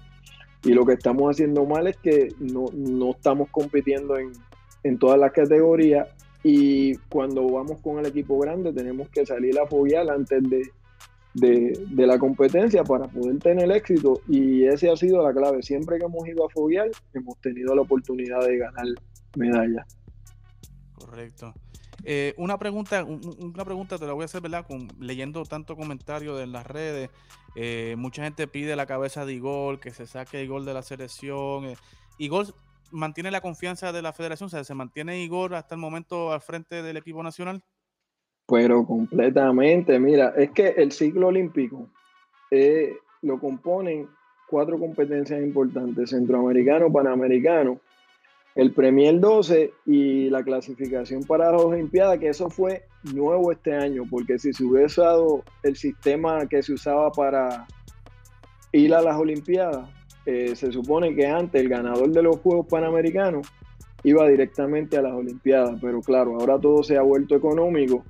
Y 0.63 0.73
lo 0.73 0.85
que 0.85 0.93
estamos 0.93 1.31
haciendo 1.31 1.65
mal 1.65 1.87
es 1.87 1.97
que 1.97 2.29
no, 2.39 2.69
estamos 3.09 3.49
compitiendo 3.49 4.17
en, 4.17 4.31
en, 4.83 4.99
todas 4.99 5.19
las 5.19 5.31
categorías. 5.31 6.07
Y 6.43 6.95
cuando 7.09 7.49
vamos 7.49 7.81
con 7.81 7.99
el 7.99 8.05
equipo 8.05 8.37
grande 8.37 8.71
tenemos 8.71 9.09
que 9.09 9.25
salir 9.25 9.59
a 9.59 9.65
foguear 9.65 10.09
antes 10.11 10.43
de, 10.49 10.69
de, 11.33 11.73
la 11.95 12.19
competencia 12.19 12.83
para 12.83 13.07
poder 13.07 13.39
tener 13.39 13.71
éxito 13.71 14.21
y 14.27 14.65
esa 14.65 14.91
ha 14.91 14.95
sido 14.95 15.23
la 15.23 15.33
clave. 15.33 15.61
Siempre 15.63 15.97
que 15.97 16.05
hemos 16.05 16.27
ido 16.27 16.45
a 16.45 16.49
foguear 16.49 16.89
hemos 17.13 17.39
tenido 17.41 17.75
la 17.75 17.81
oportunidad 17.81 18.45
de 18.45 18.57
ganar 18.57 18.85
medallas. 19.35 19.97
Correcto. 20.95 21.53
Eh, 22.05 22.33
una 22.37 22.57
pregunta, 22.57 23.03
una 23.03 23.63
pregunta 23.63 23.97
te 23.97 24.05
la 24.05 24.13
voy 24.13 24.23
a 24.23 24.25
hacer, 24.25 24.41
¿verdad? 24.41 24.65
Con, 24.67 24.89
leyendo 24.99 25.43
tanto 25.43 25.75
comentario 25.75 26.39
en 26.41 26.51
las 26.51 26.67
redes, 26.67 27.09
eh, 27.55 27.95
mucha 27.97 28.23
gente 28.23 28.47
pide 28.47 28.75
la 28.75 28.85
cabeza 28.85 29.25
de 29.25 29.33
Igor, 29.33 29.79
que 29.79 29.91
se 29.91 30.05
saque 30.05 30.43
Igor 30.43 30.65
de 30.65 30.73
la 30.73 30.81
selección. 30.81 31.65
Eh. 31.65 31.75
Igor 32.17 32.53
mantiene 32.91 33.31
la 33.31 33.41
confianza 33.41 33.91
de 33.91 34.01
la 34.01 34.11
federación, 34.11 34.47
o 34.47 34.49
sea, 34.49 34.63
¿se 34.63 34.73
mantiene 34.75 35.23
Igor 35.23 35.55
hasta 35.55 35.75
el 35.75 35.81
momento 35.81 36.33
al 36.33 36.41
frente 36.41 36.83
del 36.83 36.97
equipo 36.97 37.23
nacional? 37.23 37.63
Pero 38.47 38.85
completamente, 38.85 39.99
mira, 39.99 40.33
es 40.37 40.51
que 40.51 40.69
el 40.69 40.91
ciclo 40.91 41.27
olímpico 41.27 41.87
lo 43.21 43.39
componen 43.39 44.07
cuatro 44.47 44.77
competencias 44.77 45.41
importantes, 45.41 46.11
centroamericano, 46.11 46.91
panamericano 46.91 47.79
el 48.55 48.71
Premier 48.71 49.19
12 49.19 49.73
y 49.85 50.29
la 50.29 50.43
clasificación 50.43 51.23
para 51.23 51.51
las 51.51 51.61
Olimpiadas, 51.61 52.19
que 52.19 52.29
eso 52.29 52.49
fue 52.49 52.83
nuevo 53.13 53.51
este 53.51 53.73
año, 53.73 54.03
porque 54.09 54.37
si 54.37 54.53
se 54.53 54.63
hubiese 54.63 55.01
dado 55.01 55.43
el 55.63 55.75
sistema 55.75 56.45
que 56.47 56.61
se 56.61 56.73
usaba 56.73 57.11
para 57.11 57.65
ir 58.71 58.93
a 58.93 59.01
las 59.01 59.17
Olimpiadas, 59.17 59.89
eh, 60.25 60.55
se 60.55 60.71
supone 60.71 61.15
que 61.15 61.27
antes 61.27 61.61
el 61.61 61.69
ganador 61.69 62.09
de 62.11 62.21
los 62.21 62.37
Juegos 62.37 62.67
Panamericanos 62.67 63.47
iba 64.03 64.27
directamente 64.27 64.97
a 64.97 65.01
las 65.01 65.13
Olimpiadas, 65.13 65.79
pero 65.81 66.01
claro, 66.01 66.39
ahora 66.39 66.59
todo 66.59 66.83
se 66.83 66.97
ha 66.97 67.01
vuelto 67.01 67.35
económico 67.35 68.03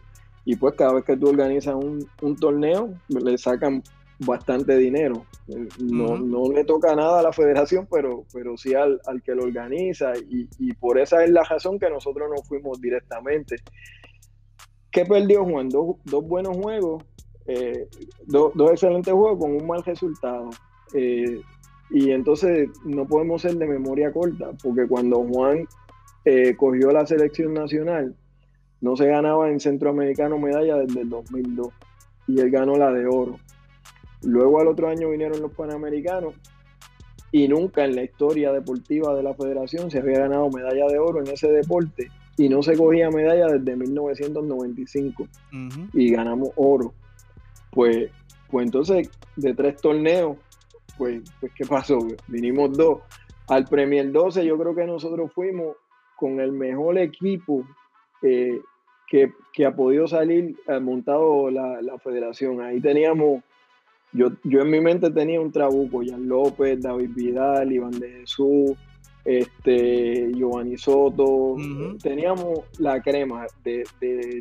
y 0.46 0.56
pues 0.56 0.76
cada 0.76 0.94
vez 0.94 1.06
que 1.06 1.18
tú 1.18 1.30
organizas 1.30 1.76
un, 1.76 2.08
un 2.22 2.36
torneo, 2.36 2.94
le 3.08 3.38
sacan 3.38 3.82
bastante 4.20 4.78
dinero. 4.78 5.26
Eh, 5.48 5.68
no, 5.80 6.18
no, 6.18 6.52
le 6.52 6.64
toca 6.64 6.96
nada 6.96 7.20
a 7.20 7.24
la 7.24 7.34
federación, 7.34 7.88
pero, 7.90 8.26
pero 8.34 8.58
sí 8.58 8.74
al, 8.74 9.00
que 9.24 9.36
lo 9.36 9.44
organiza 9.44 10.14
y, 10.18 10.74
por 10.74 11.00
esa 11.00 11.24
es 11.24 11.32
la 11.32 11.44
razón 11.44 11.80
que 11.80 11.90
nosotros 11.90 12.30
no 12.30 12.42
fuimos 12.44 12.80
directamente. 12.82 13.58
¿Qué 14.92 15.06
perdió 15.06 15.44
Juan? 15.44 15.70
Dos, 15.70 15.98
buenos 16.28 16.56
juegos, 16.58 17.04
eh, 17.48 17.88
dos 18.26 18.72
excelentes 18.72 19.14
juegos 19.14 19.40
con 19.40 19.56
un 19.56 19.66
mal 19.66 19.84
resultado. 19.84 20.50
Eh, 20.94 21.42
y 21.90 22.12
entonces 22.12 22.70
no 22.86 23.06
podemos 23.06 23.42
ser 23.42 23.56
de 23.56 23.68
memoria 23.68 24.12
corta, 24.12 24.52
porque 24.64 24.88
cuando 24.88 25.24
Juan 25.24 25.68
cogió 26.58 26.92
la 26.92 27.06
selección 27.06 27.54
nacional, 27.54 28.16
no 28.84 28.98
se 28.98 29.08
ganaba 29.08 29.50
en 29.50 29.62
Centroamericano 29.62 30.38
medalla 30.38 30.76
desde 30.76 31.02
el 31.02 31.10
2002 31.10 31.70
y 32.28 32.42
él 32.42 32.52
ganó 32.52 32.76
la 32.76 32.92
de 32.92 33.08
oro. 33.08 33.40
Luego 34.24 34.60
al 34.60 34.68
otro 34.68 34.90
año 34.90 35.10
vinieron 35.10 35.42
los 35.42 35.54
Panamericanos 35.54 36.36
y 37.32 37.48
nunca 37.48 37.86
en 37.86 37.96
la 37.96 38.04
historia 38.04 38.52
deportiva 38.52 39.16
de 39.16 39.24
la 39.24 39.34
federación 39.36 39.90
se 39.90 40.00
había 40.00 40.20
ganado 40.20 40.50
medalla 40.50 40.86
de 40.88 41.00
oro 41.00 41.22
en 41.22 41.30
ese 41.30 41.50
deporte 41.50 42.12
y 42.36 42.50
no 42.50 42.62
se 42.62 42.76
cogía 42.76 43.10
medalla 43.10 43.48
desde 43.48 43.74
1995 43.74 45.28
y 45.94 46.12
ganamos 46.12 46.50
oro. 46.58 46.94
Pues, 47.72 48.12
pues 48.52 48.66
entonces 48.66 49.10
de 49.38 49.54
tres 49.54 49.78
torneos, 49.78 50.36
pues, 50.98 51.22
pues 51.40 51.54
¿qué 51.56 51.66
pasó? 51.66 52.00
Vinimos 52.28 52.78
dos. 52.78 53.00
Al 53.48 53.64
Premier 53.64 54.12
12 54.12 54.46
yo 54.46 54.58
creo 54.58 54.76
que 54.76 54.86
nosotros 54.86 55.32
fuimos 55.34 55.78
con 56.18 56.42
el 56.42 56.52
mejor 56.52 56.98
equipo 56.98 57.66
eh, 58.22 58.62
que, 59.08 59.32
ha 59.66 59.76
podido 59.76 60.08
salir 60.08 60.56
eh, 60.68 60.80
montado 60.80 61.52
la, 61.52 61.82
la 61.82 61.98
federación. 62.00 62.62
Ahí 62.62 62.82
teníamos 62.82 63.44
yo, 64.14 64.28
yo 64.44 64.62
en 64.62 64.70
mi 64.70 64.80
mente 64.80 65.10
tenía 65.10 65.42
un 65.42 65.52
trabuco, 65.52 66.02
Jan 66.06 66.28
López, 66.28 66.82
David 66.82 67.10
Vidal, 67.16 67.72
Iván 67.72 68.00
de 68.00 68.12
Jesús, 68.12 68.74
este, 69.26 70.32
Giovanni 70.36 70.78
Soto, 70.78 71.56
teníamos 72.02 72.60
la 72.78 73.02
crema 73.02 73.48
de, 73.64 73.84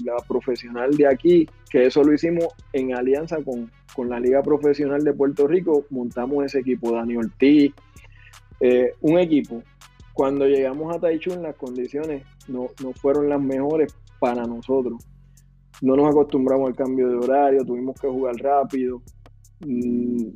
la 0.04 0.16
profesional 0.28 0.94
de 0.96 1.06
aquí, 1.06 1.48
que 1.70 1.86
eso 1.86 2.04
lo 2.04 2.12
hicimos 2.12 2.48
en 2.74 2.94
alianza 2.94 3.38
con, 3.42 3.70
la 4.08 4.20
Liga 4.20 4.42
Profesional 4.42 5.04
de 5.04 5.12
Puerto 5.12 5.46
Rico, 5.46 5.84
montamos 5.90 6.44
ese 6.44 6.60
equipo, 6.60 6.92
Daniel 6.92 7.18
Ortiz, 7.18 7.72
eh, 8.60 8.94
un 9.00 9.18
equipo. 9.18 9.62
Cuando 10.14 10.46
llegamos 10.46 10.94
a 10.94 10.98
Taichung 10.98 11.42
las 11.42 11.56
condiciones 11.56 12.22
no, 12.48 12.68
no 12.82 12.92
fueron 12.92 13.28
las 13.28 13.40
mejores 13.40 13.94
para 14.22 14.46
nosotros. 14.46 15.04
No 15.80 15.96
nos 15.96 16.08
acostumbramos 16.08 16.68
al 16.68 16.76
cambio 16.76 17.08
de 17.08 17.16
horario, 17.16 17.64
tuvimos 17.64 18.00
que 18.00 18.06
jugar 18.06 18.36
rápido. 18.36 19.02
Mm, 19.66 20.28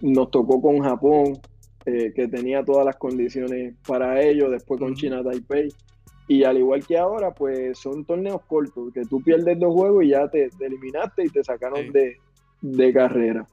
nos 0.00 0.30
tocó 0.30 0.62
con 0.62 0.80
Japón, 0.80 1.34
eh, 1.84 2.10
que 2.16 2.26
tenía 2.26 2.64
todas 2.64 2.86
las 2.86 2.96
condiciones 2.96 3.74
para 3.86 4.22
ello, 4.22 4.48
después 4.48 4.80
con 4.80 4.94
China 4.94 5.22
Taipei. 5.22 5.68
Y 6.26 6.44
al 6.44 6.56
igual 6.56 6.86
que 6.86 6.96
ahora, 6.96 7.34
pues 7.34 7.78
son 7.78 8.06
torneos 8.06 8.40
cortos, 8.46 8.94
que 8.94 9.02
tú 9.02 9.22
pierdes 9.22 9.60
dos 9.60 9.74
juegos 9.74 10.04
y 10.04 10.08
ya 10.08 10.26
te, 10.28 10.48
eliminaste 10.60 11.26
y 11.26 11.28
te 11.28 11.44
sacaron 11.44 11.92
de, 11.92 12.92
carrera. 12.94 13.46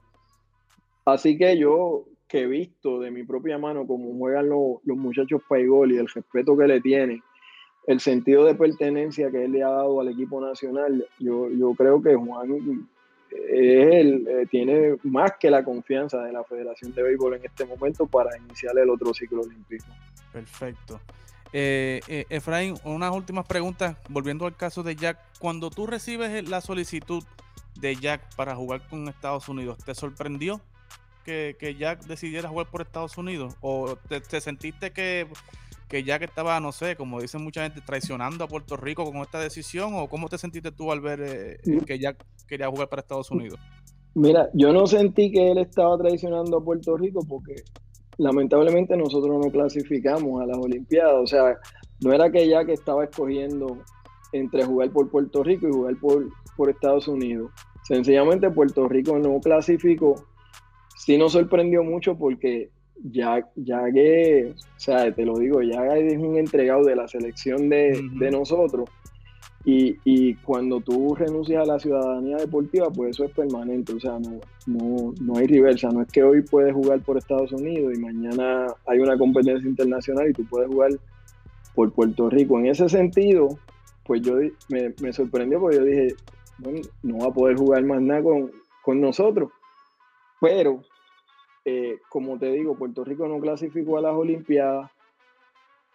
Así 1.04 1.36
que 1.36 1.58
yo, 1.58 2.06
que 2.26 2.44
he 2.44 2.46
visto 2.46 2.98
de 2.98 3.10
mi 3.10 3.24
propia 3.24 3.58
mano 3.58 3.86
cómo 3.86 4.16
juegan 4.16 4.48
los, 4.48 4.78
los 4.84 4.96
muchachos 4.96 5.42
Paigol 5.46 5.92
y 5.92 5.98
el 5.98 6.08
respeto 6.08 6.56
que 6.56 6.66
le 6.66 6.80
tienen, 6.80 7.20
el 7.86 8.00
sentido 8.00 8.44
de 8.44 8.54
pertenencia 8.54 9.30
que 9.30 9.44
él 9.44 9.52
le 9.52 9.62
ha 9.62 9.68
dado 9.68 10.00
al 10.00 10.08
equipo 10.08 10.40
nacional, 10.40 11.06
yo, 11.18 11.50
yo 11.50 11.74
creo 11.74 12.02
que 12.02 12.14
Juan 12.14 12.88
él 13.50 14.26
eh, 14.28 14.46
tiene 14.50 14.96
más 15.02 15.32
que 15.40 15.50
la 15.50 15.64
confianza 15.64 16.22
de 16.22 16.32
la 16.32 16.44
Federación 16.44 16.92
de 16.94 17.02
Béisbol 17.02 17.34
en 17.34 17.44
este 17.44 17.64
momento 17.64 18.06
para 18.06 18.36
iniciar 18.36 18.76
el 18.78 18.90
otro 18.90 19.12
ciclo 19.14 19.42
olímpico. 19.42 19.86
Perfecto. 20.32 21.00
Eh, 21.52 22.00
eh, 22.08 22.24
Efraín, 22.30 22.76
unas 22.84 23.12
últimas 23.12 23.46
preguntas, 23.46 23.96
volviendo 24.08 24.46
al 24.46 24.56
caso 24.56 24.82
de 24.82 24.96
Jack. 24.96 25.18
Cuando 25.38 25.70
tú 25.70 25.86
recibes 25.86 26.48
la 26.48 26.60
solicitud 26.60 27.22
de 27.78 27.96
Jack 27.96 28.34
para 28.36 28.54
jugar 28.54 28.86
con 28.88 29.08
Estados 29.08 29.48
Unidos, 29.48 29.78
¿te 29.84 29.94
sorprendió 29.94 30.60
que, 31.24 31.76
Jack 31.78 32.04
decidiera 32.04 32.48
jugar 32.48 32.66
por 32.66 32.80
Estados 32.80 33.16
Unidos? 33.18 33.54
¿O 33.60 33.96
te 33.96 34.40
sentiste 34.40 34.92
que 34.92 35.26
que 35.92 36.04
ya 36.04 36.18
que 36.18 36.24
estaba, 36.24 36.58
no 36.58 36.72
sé, 36.72 36.96
como 36.96 37.20
dicen 37.20 37.44
mucha 37.44 37.64
gente, 37.64 37.82
traicionando 37.82 38.44
a 38.44 38.48
Puerto 38.48 38.78
Rico 38.78 39.04
con 39.04 39.18
esta 39.18 39.38
decisión? 39.38 39.92
¿O 39.94 40.08
cómo 40.08 40.26
te 40.30 40.38
sentiste 40.38 40.72
tú 40.72 40.90
al 40.90 41.02
ver 41.02 41.20
eh, 41.22 41.58
que 41.86 41.98
ya 41.98 42.16
quería 42.48 42.70
jugar 42.70 42.88
para 42.88 43.02
Estados 43.02 43.30
Unidos? 43.30 43.60
Mira, 44.14 44.48
yo 44.54 44.72
no 44.72 44.86
sentí 44.86 45.30
que 45.30 45.50
él 45.50 45.58
estaba 45.58 45.98
traicionando 45.98 46.56
a 46.56 46.64
Puerto 46.64 46.96
Rico 46.96 47.20
porque 47.28 47.56
lamentablemente 48.16 48.96
nosotros 48.96 49.38
no 49.38 49.52
clasificamos 49.52 50.40
a 50.40 50.46
las 50.46 50.56
Olimpiadas. 50.56 51.24
O 51.24 51.26
sea, 51.26 51.58
no 52.00 52.10
era 52.14 52.32
que 52.32 52.48
ya 52.48 52.64
que 52.64 52.72
estaba 52.72 53.04
escogiendo 53.04 53.76
entre 54.32 54.64
jugar 54.64 54.90
por 54.92 55.10
Puerto 55.10 55.42
Rico 55.42 55.68
y 55.68 55.72
jugar 55.72 55.96
por, 56.00 56.26
por 56.56 56.70
Estados 56.70 57.06
Unidos. 57.06 57.50
Sencillamente 57.84 58.50
Puerto 58.50 58.88
Rico 58.88 59.18
no 59.18 59.38
clasificó. 59.40 60.24
Sí 60.96 61.18
nos 61.18 61.32
sorprendió 61.32 61.84
mucho 61.84 62.16
porque 62.16 62.70
ya, 63.02 63.46
ya 63.56 63.90
que, 63.92 64.54
o 64.56 64.80
sea, 64.80 65.12
te 65.12 65.24
lo 65.24 65.38
digo, 65.38 65.62
ya 65.62 65.86
es 65.96 66.18
un 66.18 66.36
entregado 66.36 66.84
de 66.84 66.96
la 66.96 67.08
selección 67.08 67.68
de, 67.68 68.30
nosotros. 68.30 68.88
Y, 69.64 69.96
y, 70.04 70.34
cuando 70.36 70.80
tú 70.80 71.14
renuncias 71.14 71.62
a 71.62 71.72
la 71.72 71.78
ciudadanía 71.78 72.36
deportiva, 72.36 72.90
pues 72.90 73.10
eso 73.10 73.24
es 73.24 73.30
permanente, 73.30 73.92
o 73.92 74.00
sea, 74.00 74.18
no, 74.18 74.40
no, 74.66 75.14
no 75.20 75.36
hay 75.36 75.46
reversa, 75.46 75.88
no 75.90 76.02
es 76.02 76.08
que 76.08 76.24
hoy 76.24 76.42
puedes 76.42 76.74
jugar 76.74 77.00
por 77.02 77.16
Estados 77.16 77.52
Unidos 77.52 77.94
y 77.94 78.00
mañana 78.00 78.66
hay 78.86 78.98
una 78.98 79.16
competencia 79.16 79.68
internacional 79.68 80.30
y 80.30 80.32
tú 80.32 80.44
puedes 80.46 80.68
jugar 80.68 80.90
por 81.74 81.92
Puerto 81.92 82.28
Rico. 82.28 82.58
En 82.58 82.66
ese 82.66 82.88
sentido, 82.88 83.56
pues 84.04 84.22
yo 84.22 84.34
me, 84.68 84.92
me 85.00 85.12
sorprendió 85.12 85.60
porque 85.60 85.76
yo 85.76 85.84
dije, 85.84 86.08
bueno, 86.58 86.80
no 87.04 87.18
va 87.18 87.26
a 87.26 87.32
poder 87.32 87.56
jugar 87.56 87.84
más 87.84 88.00
nada 88.02 88.22
con, 88.22 88.50
con 88.82 89.00
nosotros, 89.00 89.50
pero 90.40 90.82
eh, 91.64 91.98
como 92.08 92.38
te 92.38 92.50
digo, 92.50 92.76
Puerto 92.76 93.04
Rico 93.04 93.28
no 93.28 93.40
clasificó 93.40 93.98
a 93.98 94.02
las 94.02 94.14
Olimpiadas, 94.14 94.90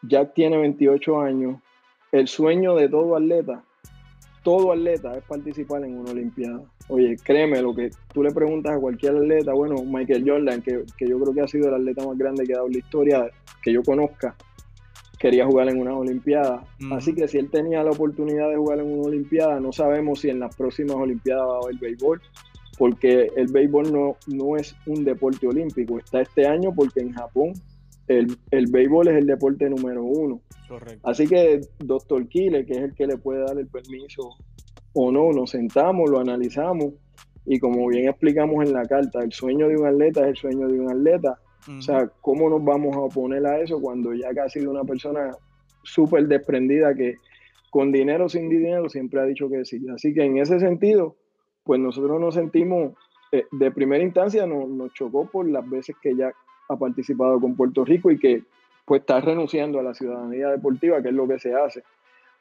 Jack 0.04 0.34
tiene 0.34 0.58
28 0.58 1.20
años, 1.20 1.62
el 2.12 2.28
sueño 2.28 2.76
de 2.76 2.88
todo 2.88 3.16
atleta, 3.16 3.64
todo 4.44 4.72
atleta 4.72 5.18
es 5.18 5.24
participar 5.26 5.84
en 5.84 5.98
una 5.98 6.12
Olimpiada. 6.12 6.62
Oye, 6.88 7.18
créeme, 7.22 7.62
lo 7.62 7.76
que 7.76 7.90
tú 8.14 8.24
le 8.24 8.32
preguntas 8.32 8.78
a 8.78 8.80
cualquier 8.80 9.18
atleta, 9.18 9.52
bueno, 9.52 9.76
Michael 9.84 10.24
Jordan, 10.26 10.62
que, 10.62 10.86
yo 11.06 11.20
creo 11.20 11.34
que 11.34 11.42
ha 11.42 11.48
sido 11.50 11.68
el 11.68 11.74
atleta 11.74 12.06
más 12.08 12.18
grande 12.18 12.46
que 12.46 12.54
ha 12.54 12.58
dado 12.58 12.70
la 12.70 12.78
historia 12.78 13.30
que 13.62 13.74
yo 13.74 13.84
conozca, 13.84 14.38
quería 15.20 15.46
jugar 15.46 15.68
en 15.68 15.82
una 15.82 15.98
Olimpiada. 15.98 16.64
Así 16.92 17.14
que 17.14 17.28
si 17.28 17.40
él 17.40 17.50
tenía 17.50 17.84
la 17.84 17.92
oportunidad 17.92 18.50
de 18.50 18.56
jugar 18.56 18.80
en 18.80 18.94
una 18.94 19.08
Olimpiada, 19.08 19.60
no 19.60 19.74
sabemos 19.74 20.22
si 20.22 20.30
en 20.30 20.40
las 20.40 20.56
próximas 20.56 20.96
Olimpiadas 20.96 21.46
va 21.46 21.56
a 21.56 21.60
haber 21.64 21.76
béisbol, 21.76 22.22
porque 22.78 23.32
el 23.36 23.48
béisbol 23.48 23.92
no, 23.92 24.18
no 24.28 24.56
es 24.56 24.76
un 24.86 25.04
deporte 25.04 25.48
olímpico. 25.48 25.98
Está 25.98 26.22
este 26.22 26.48
año 26.48 26.74
porque 26.76 27.02
en 27.02 27.14
Japón 27.14 27.54
el, 28.08 28.38
el 28.52 28.68
béisbol 28.68 29.08
es 29.10 29.16
el 29.16 29.28
deporte 29.28 29.70
número 29.70 30.04
uno. 30.04 30.42
Así 31.04 31.28
que 31.28 31.62
doctor 31.80 32.28
Kile, 32.28 32.66
que 32.66 32.74
es 32.74 32.80
el 32.80 32.94
que 32.94 33.08
le 33.08 33.18
puede 33.18 33.42
dar 33.42 33.58
el 33.58 33.68
permiso 33.68 34.30
o 34.94 35.12
no, 35.12 35.32
nos 35.32 35.52
sentamos, 35.52 36.10
lo 36.10 36.20
analizamos 36.20 36.94
y 37.50 37.60
como 37.60 37.88
bien 37.88 38.10
explicamos 38.10 38.66
en 38.66 38.74
la 38.74 38.84
carta, 38.84 39.24
el 39.24 39.32
sueño 39.32 39.70
de 39.70 39.78
un 39.78 39.88
atleta 39.88 40.22
es 40.24 40.28
el 40.28 40.36
sueño 40.36 40.68
de 40.68 40.82
un 40.82 40.92
atleta. 40.92 41.40
O 41.78 41.82
sea, 41.82 42.10
¿cómo 42.22 42.50
nos 42.50 42.64
vamos 42.64 42.96
a 42.96 43.00
oponer 43.00 43.46
a 43.46 43.60
eso 43.60 43.80
cuando 43.80 44.14
ya 44.14 44.34
que 44.34 44.40
ha 44.42 44.50
sido 44.50 44.72
una 44.72 44.84
persona 44.84 45.32
súper 45.84 46.28
desprendida 46.28 46.94
que 46.94 47.16
con 47.70 47.92
dinero 47.92 48.26
o 48.26 48.30
sin 48.30 48.50
dinero 48.50 48.90
siempre 48.90 49.22
ha 49.22 49.24
dicho 49.24 49.50
que 49.50 49.64
sí? 49.64 49.86
Así 49.94 50.14
que 50.14 50.24
en 50.24 50.38
ese 50.38 50.60
sentido, 50.60 51.16
pues 51.68 51.80
nosotros 51.80 52.20
nos 52.20 52.34
sentimos, 52.34 52.94
eh, 53.32 53.46
de 53.52 53.72
primera 53.72 54.04
instancia 54.04 54.48
nos, 54.48 54.68
nos 54.70 54.94
chocó 54.94 55.26
por 55.26 55.48
las 55.48 55.70
veces 55.70 55.96
que 56.02 56.16
ya 56.16 56.32
ha 56.70 56.76
participado 56.78 57.40
con 57.40 57.56
Puerto 57.56 57.86
Rico 57.86 58.10
y 58.10 58.18
que 58.18 58.44
pues 58.86 59.02
está 59.02 59.20
renunciando 59.20 59.80
a 59.80 59.84
la 59.84 59.94
ciudadanía 59.94 60.48
deportiva, 60.48 61.02
que 61.02 61.10
es 61.10 61.14
lo 61.14 61.28
que 61.28 61.40
se 61.40 61.54
hace. 61.54 61.84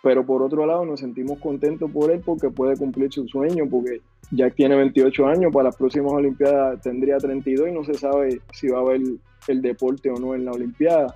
Pero 0.03 0.25
por 0.25 0.43
otro 0.43 0.65
lado 0.65 0.85
nos 0.85 1.01
sentimos 1.01 1.41
contentos 1.41 1.91
por 1.91 2.11
él 2.11 2.23
porque 2.25 2.51
puede 2.51 2.77
cumplir 2.77 3.13
su 3.13 3.27
sueño, 3.27 3.65
porque 3.69 4.01
ya 4.31 4.49
tiene 4.51 4.77
28 4.77 5.27
años, 5.27 5.53
para 5.53 5.65
las 5.65 5.77
próximas 5.77 6.13
Olimpiadas 6.13 6.81
tendría 6.83 7.19
32 7.19 7.69
y 7.69 7.73
no 7.73 7.85
se 7.85 7.95
sabe 7.95 8.41
si 8.53 8.69
va 8.69 8.79
a 8.79 8.83
haber 8.83 9.01
el 9.49 9.63
deporte 9.63 10.11
o 10.11 10.15
no 10.21 10.35
en 10.37 10.45
la 10.45 10.53
Olimpiada. 10.53 11.15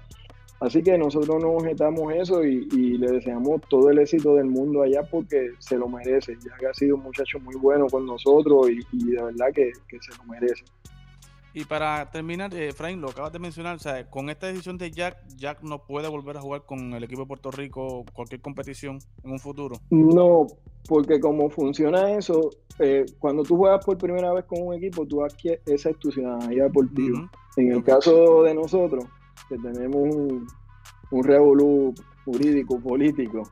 Así 0.61 0.83
que 0.83 0.99
nosotros 0.99 1.43
nos 1.43 1.63
objetamos 1.63 2.13
eso 2.15 2.45
y, 2.45 2.99
le 2.99 3.13
deseamos 3.13 3.63
todo 3.69 3.89
el 3.91 3.99
éxito 3.99 4.35
del 4.35 4.47
mundo 4.47 4.83
allá 4.83 5.03
porque 5.11 5.53
se 5.59 5.79
lo 5.79 5.89
merece, 5.89 6.37
ya 6.45 6.55
que 6.59 6.67
ha 6.67 6.75
sido 6.75 6.97
un 6.97 7.03
muchacho 7.03 7.41
muy 7.41 7.57
bueno 7.57 7.87
con 7.87 8.05
nosotros 8.05 8.69
y, 8.71 9.11
de 9.11 9.23
verdad 9.23 9.47
que, 9.55 9.73
que 9.89 9.99
se 10.01 10.17
lo 10.19 10.25
merece. 10.25 10.65
Y 11.53 11.65
para 11.65 12.09
terminar, 12.11 12.55
eh, 12.55 12.73
Frank, 12.73 12.99
lo 12.99 13.09
acabas 13.09 13.33
de 13.33 13.41
mencionar, 13.41 13.77
o 13.77 13.79
sea, 13.81 14.09
con 14.09 14.31
esta 14.31 14.47
decisión 14.47 14.79
de 14.79 14.91
Jack, 14.91 15.17
Jack 15.37 15.63
no 15.63 15.85
puede 15.85 16.09
volver 16.09 16.37
a 16.37 16.41
jugar 16.41 16.63
con 16.65 16.95
el 16.95 17.03
equipo 17.03 17.23
de 17.23 17.27
Puerto 17.27 17.51
Rico 17.51 18.05
cualquier 18.13 18.41
competición 18.41 18.99
en 19.25 19.33
un 19.33 19.41
futuro. 19.41 19.77
No, 19.91 20.47
porque 20.89 21.19
como 21.19 21.51
funciona 21.51 22.13
eso, 22.13 22.51
eh, 22.79 23.05
cuando 23.19 23.43
tú 23.43 23.57
juegas 23.57 23.85
por 23.85 23.99
primera 23.99 24.33
vez 24.33 24.45
con 24.45 24.63
un 24.63 24.75
equipo, 24.75 25.05
tú 25.07 25.25
adquieres, 25.25 25.61
esa 25.67 25.91
es 25.91 25.99
tu 25.99 26.13
ciudadanía 26.13 26.65
deportiva. 26.65 27.29
En 27.57 27.73
el 27.73 27.83
caso 27.83 28.45
de 28.45 28.55
nosotros, 28.55 29.05
que 29.49 29.57
tenemos 29.59 30.15
un, 30.15 30.47
un 31.11 31.25
revolú 31.25 31.95
jurídico, 32.25 32.79
político, 32.81 33.43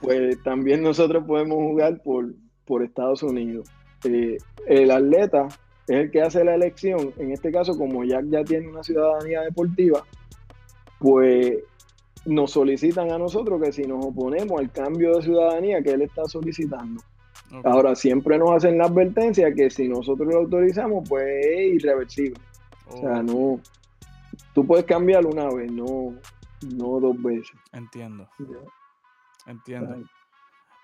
pues 0.00 0.42
también 0.42 0.82
nosotros 0.82 1.24
podemos 1.24 1.58
jugar 1.58 2.02
por, 2.02 2.34
por 2.64 2.82
Estados 2.82 3.22
Unidos. 3.22 3.68
Eh, 4.04 4.38
el 4.66 4.90
atleta 4.90 5.48
es 5.88 5.96
el 5.96 6.10
que 6.10 6.22
hace 6.22 6.44
la 6.44 6.54
elección. 6.54 7.12
En 7.18 7.32
este 7.32 7.50
caso, 7.50 7.76
como 7.76 8.04
Jack 8.04 8.26
ya 8.28 8.44
tiene 8.44 8.68
una 8.68 8.82
ciudadanía 8.82 9.42
deportiva, 9.42 10.04
pues 10.98 11.58
nos 12.24 12.50
solicitan 12.50 13.12
a 13.12 13.18
nosotros 13.18 13.60
que 13.62 13.72
si 13.72 13.82
nos 13.84 14.04
oponemos 14.04 14.58
al 14.58 14.70
cambio 14.72 15.16
de 15.16 15.22
ciudadanía 15.22 15.82
que 15.82 15.90
él 15.90 16.02
está 16.02 16.24
solicitando. 16.24 17.00
Ahora, 17.64 17.94
siempre 17.94 18.38
nos 18.38 18.50
hacen 18.50 18.76
la 18.76 18.86
advertencia 18.86 19.54
que 19.54 19.70
si 19.70 19.88
nosotros 19.88 20.28
lo 20.28 20.40
autorizamos, 20.40 21.08
pues 21.08 21.24
es 21.46 21.74
irreversible. 21.74 22.40
O 22.88 22.96
sea, 23.00 23.22
no. 23.22 23.60
Tú 24.56 24.66
puedes 24.66 24.86
cambiarlo 24.86 25.28
una 25.28 25.50
vez, 25.50 25.70
no, 25.70 26.14
no 26.62 26.98
dos 26.98 27.22
veces. 27.22 27.54
Entiendo. 27.74 28.26
Entiendo. 29.46 30.02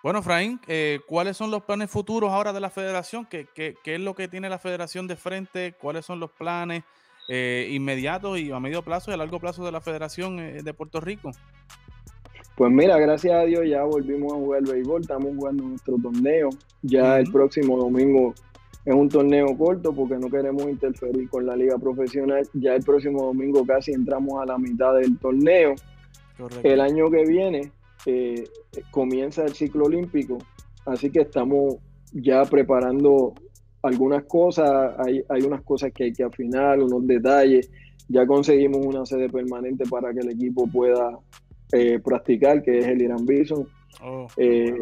Bueno, 0.03 0.21
Fraín, 0.21 0.61
eh, 0.67 1.01
¿cuáles 1.07 1.39
son 1.39 1.51
los 1.51 1.63
planes 1.63 1.91
futuros 1.91 2.31
ahora 2.31 2.53
de 2.53 2.61
la 2.61 2.69
federación? 2.69 3.25
¿Qué, 3.25 3.49
es 3.83 4.01
lo 4.01 4.15
que 4.15 4.29
tiene 4.29 4.51
la 4.51 4.59
federación 4.59 5.07
de 5.07 5.17
frente? 5.17 5.73
¿Cuáles 5.81 6.05
son 6.05 6.21
los 6.21 6.31
planes 6.33 6.85
eh, 7.31 7.67
inmediatos 7.71 8.39
y 8.39 8.53
a 8.53 8.61
medio 8.61 8.83
plazo 8.83 9.11
y 9.11 9.15
a 9.15 9.17
largo 9.17 9.41
plazo 9.41 9.65
de 9.65 9.73
la 9.73 9.81
federación 9.81 10.39
eh, 10.39 10.63
de 10.63 10.75
Puerto 10.75 11.01
Rico? 11.01 11.31
Pues 12.55 12.71
mira, 12.71 12.99
gracias 12.99 13.33
a 13.33 13.45
Dios 13.45 13.63
ya 13.67 13.85
volvimos 13.85 14.35
a 14.35 14.37
jugar 14.37 14.65
béisbol, 14.65 15.01
estamos 15.01 15.35
jugando 15.35 15.65
nuestro 15.65 15.97
torneo. 15.97 16.51
Ya 16.83 17.19
el 17.19 17.33
próximo 17.33 17.79
domingo 17.79 18.35
es 18.85 18.95
un 18.95 19.09
torneo 19.09 19.57
corto 19.57 19.93
porque 19.93 20.17
no 20.17 20.29
queremos 20.29 20.65
interferir 20.65 21.29
con 21.29 21.47
la 21.47 21.55
liga 21.57 21.79
profesional. 21.79 22.47
Ya 22.55 22.75
el 22.75 22.83
próximo 22.83 23.25
domingo 23.25 23.65
casi 23.65 23.93
entramos 23.93 24.43
a 24.43 24.47
la 24.47 24.59
mitad 24.59 24.95
del 24.95 25.19
torneo. 25.19 25.75
El 26.63 26.81
año 26.81 27.11
que 27.11 27.25
viene 27.25 27.71
eh, 28.07 28.45
comienza 28.91 29.45
el 29.45 29.53
ciclo 29.55 29.85
olímpico, 29.85 30.39
así 30.87 31.11
que 31.11 31.21
estamos 31.21 31.77
ya 32.13 32.45
preparando 32.45 33.35
algunas 33.83 34.25
cosas, 34.25 34.95
hay, 34.99 35.23
hay 35.29 35.43
unas 35.43 35.63
cosas 35.63 35.93
que 35.93 36.05
hay 36.05 36.13
que 36.13 36.25
afinar, 36.25 36.81
unos 36.81 37.07
detalles, 37.07 37.71
ya 38.09 38.27
conseguimos 38.27 38.85
una 38.85 39.07
sede 39.07 39.29
permanente 39.29 39.85
para 39.89 40.13
que 40.13 40.21
el 40.21 40.31
equipo 40.31 40.67
pueda 40.67 41.19
eh, 41.73 42.01
practicar, 42.05 42.63
que 42.63 42.79
es 42.79 42.87
el 42.87 43.03
Irán 43.03 43.25
Bison. 43.25 43.67
Oh, 44.03 44.27
eh, 44.37 44.75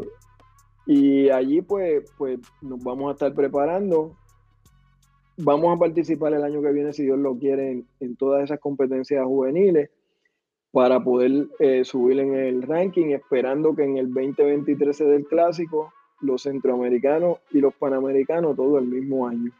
y 0.92 1.31
allí 1.31 1.62
pues, 1.62 2.12
pues 2.18 2.40
nos 2.62 2.83
vamos 2.83 3.11
a 3.11 3.12
estar 3.12 3.33
preparando. 3.33 4.16
Vamos 5.37 5.76
a 5.76 5.79
participar 5.79 6.35
el 6.35 6.42
año 6.42 6.61
que 6.61 6.72
viene, 6.72 6.92
si 6.92 7.05
Dios 7.05 7.16
lo 7.16 7.38
quiere, 7.38 7.85
en 8.00 8.16
todas 8.16 8.42
esas 8.42 8.59
competencias 8.59 9.24
juveniles 9.24 9.88
para 10.72 10.98
poder 10.98 11.46
eh, 11.61 11.85
subir 11.85 12.18
en 12.18 12.35
el 12.35 12.62
ranking, 12.62 13.11
esperando 13.11 13.72
que 13.76 13.85
en 13.85 13.98
el 13.98 14.12
2023 14.12 14.96
se 14.96 15.05
dé 15.05 15.14
el 15.14 15.26
clásico, 15.26 15.92
los 16.22 16.42
centroamericanos 16.42 17.38
y 17.53 17.61
los 17.61 17.72
panamericanos 17.74 18.57
todo 18.57 18.76
el 18.79 18.87
mismo 18.87 19.29
año. 19.29 19.53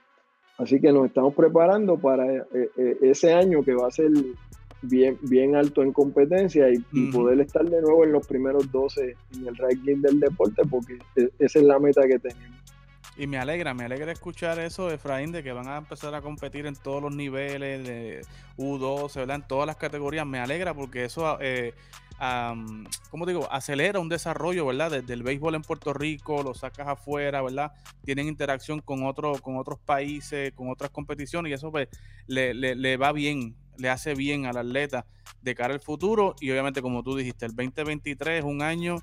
Así 0.59 0.81
que 0.81 0.91
nos 0.91 1.07
estamos 1.07 1.33
preparando 1.37 1.97
para 1.97 2.27
eh, 2.35 2.45
eh, 2.77 2.99
ese 3.03 3.33
año 3.33 3.63
que 3.63 3.75
va 3.75 3.87
a 3.87 3.93
ser 3.93 4.11
bien, 4.83 5.19
bien 5.23 5.57
alto 5.57 5.83
en 5.83 5.93
competencia 5.93 6.69
y, 6.71 6.79
poder 7.11 7.41
estar 7.41 7.65
de 7.69 7.81
nuevo 7.81 8.05
en 8.05 8.13
los 8.13 8.27
primeros 8.27 8.71
12 8.71 9.17
en 9.35 9.49
el 9.49 9.57
ranking 9.57 10.01
del 10.01 10.21
deporte, 10.21 10.63
porque 10.71 10.99
e, 11.17 11.31
esa 11.39 11.59
es 11.59 11.65
la 11.65 11.79
meta 11.79 12.03
que 12.07 12.19
tenemos. 12.19 12.61
Y 13.17 13.27
me 13.27 13.37
alegra, 13.37 13.75
me 13.75 13.85
alegra 13.85 14.13
escuchar 14.13 14.59
eso, 14.59 14.91
Efraín, 14.91 15.31
de 15.31 15.43
que 15.43 15.53
van 15.53 15.69
a 15.69 15.77
empezar 15.77 16.15
a 16.15 16.23
competir 16.23 16.65
en 16.65 16.75
todos 16.75 17.03
los 17.03 17.15
niveles 17.15 17.87
de 17.87 18.23
U12, 18.57 19.15
¿verdad? 19.17 19.37
En 19.37 19.47
todas 19.47 19.67
las 19.67 19.77
categorías. 19.77 20.27
Me 20.27 20.39
alegra 20.39 20.73
porque 20.73 21.05
eso, 21.05 21.37
eh, 21.39 21.75
¿cómo 23.11 23.27
digo? 23.27 23.47
Acelera 23.53 24.01
un 24.01 24.09
desarrollo, 24.09 24.65
¿verdad? 24.65 24.93
Desde 24.93 25.13
el 25.13 25.23
béisbol 25.23 25.57
en 25.57 25.63
Puerto 25.63 25.93
Rico, 25.93 26.43
lo 26.43 26.55
sacas 26.55 26.89
afuera, 26.89 27.43
¿verdad? 27.43 27.73
Tienen 28.05 28.27
interacción 28.27 28.81
con, 28.81 29.05
otro, 29.05 29.35
con 29.43 29.59
otros 29.59 29.79
países, 29.81 30.53
con 30.55 30.71
otras 30.71 30.91
competiciones 30.91 31.51
y 31.51 31.53
eso 31.53 31.71
pues, 31.71 31.89
le, 32.27 32.55
le 32.55 32.97
va 32.97 33.13
bien, 33.13 33.55
le 33.81 33.91
hace 33.91 34.15
bien 34.15 34.47
al 34.47 34.57
atleta 34.57 35.07
de 35.43 35.55
cara 35.55 35.75
al 35.75 35.81
futuro. 35.81 36.35
Y 36.41 36.51
obviamente, 36.51 36.83
como 36.83 37.03
tú 37.03 37.17
dijiste, 37.17 37.47
el 37.47 37.55
2023 37.55 38.41
es 38.41 38.45
un 38.45 38.63
año 38.63 38.97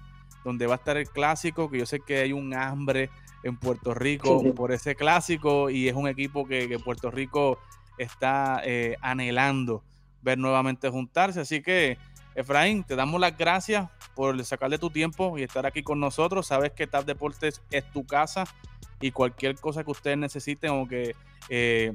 donde 0.44 0.68
va 0.68 0.76
a 0.76 0.78
estar 0.78 0.98
el 0.98 1.10
clásico, 1.10 1.70
que 1.70 1.80
yo 1.80 1.86
sé 1.86 2.00
que 2.00 2.20
hay 2.20 2.32
un 2.32 2.54
hambre 2.54 3.10
en 3.44 3.58
Puerto 3.58 3.94
Rico 3.94 4.54
por 4.54 4.72
ese 4.72 4.96
clásico 4.96 5.70
y 5.70 5.88
es 5.88 5.96
un 5.96 6.08
equipo 6.08 6.48
que, 6.48 6.80
Puerto 6.84 7.12
Rico 7.12 7.60
está 7.98 8.62
eh, 8.64 8.96
anhelando 9.02 9.84
ver 10.22 10.38
nuevamente 10.38 10.90
juntarse. 10.90 11.42
Así 11.42 11.62
que, 11.62 11.98
Efraín, 12.36 12.84
te 12.84 12.96
damos 12.96 13.20
las 13.20 13.38
gracias 13.38 13.90
por 14.16 14.44
sacarle 14.44 14.78
tu 14.78 14.90
tiempo 14.90 15.38
y 15.38 15.44
estar 15.44 15.66
aquí 15.66 15.84
con 15.84 16.00
nosotros. 16.00 16.48
Sabes 16.48 16.72
que 16.72 16.88
TAP 16.88 17.06
Deportes 17.06 17.62
es 17.72 17.90
tu 17.92 18.06
casa 18.06 18.46
y 19.00 19.12
cualquier 19.12 19.56
cosa 19.56 19.84
que 19.84 19.92
ustedes 19.92 20.18
necesiten 20.18 20.72
o 20.72 20.88
que 20.88 21.16
eh, 21.50 21.94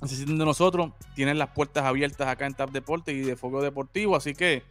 necesiten 0.00 0.38
de 0.38 0.44
nosotros, 0.44 0.92
tienen 1.14 1.38
las 1.38 1.50
puertas 1.50 1.84
abiertas 1.84 2.28
acá 2.28 2.46
en 2.46 2.54
TAP 2.54 2.70
Deportes 2.70 3.14
y 3.14 3.20
de 3.20 3.36
Fuego 3.36 3.62
Deportivo. 3.62 4.16
Así 4.16 4.34
que, 4.34 4.62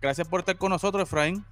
gracias 0.00 0.28
por 0.28 0.40
estar 0.40 0.56
con 0.56 0.70
nosotros, 0.70 1.04
Efraín. 1.04 1.44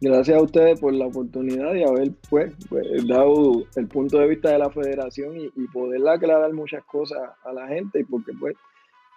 Gracias 0.00 0.38
a 0.38 0.42
ustedes 0.42 0.78
por 0.78 0.92
la 0.92 1.06
oportunidad 1.06 1.72
de 1.72 1.84
haber 1.84 2.12
pues, 2.30 2.54
pues 2.68 2.86
dado 3.08 3.64
el 3.74 3.88
punto 3.88 4.18
de 4.18 4.28
vista 4.28 4.50
de 4.50 4.58
la 4.58 4.70
federación 4.70 5.36
y, 5.36 5.46
y 5.56 5.66
poder 5.72 6.06
aclarar 6.08 6.52
muchas 6.52 6.84
cosas 6.84 7.18
a 7.44 7.52
la 7.52 7.66
gente, 7.66 8.06
porque 8.08 8.32
pues 8.38 8.54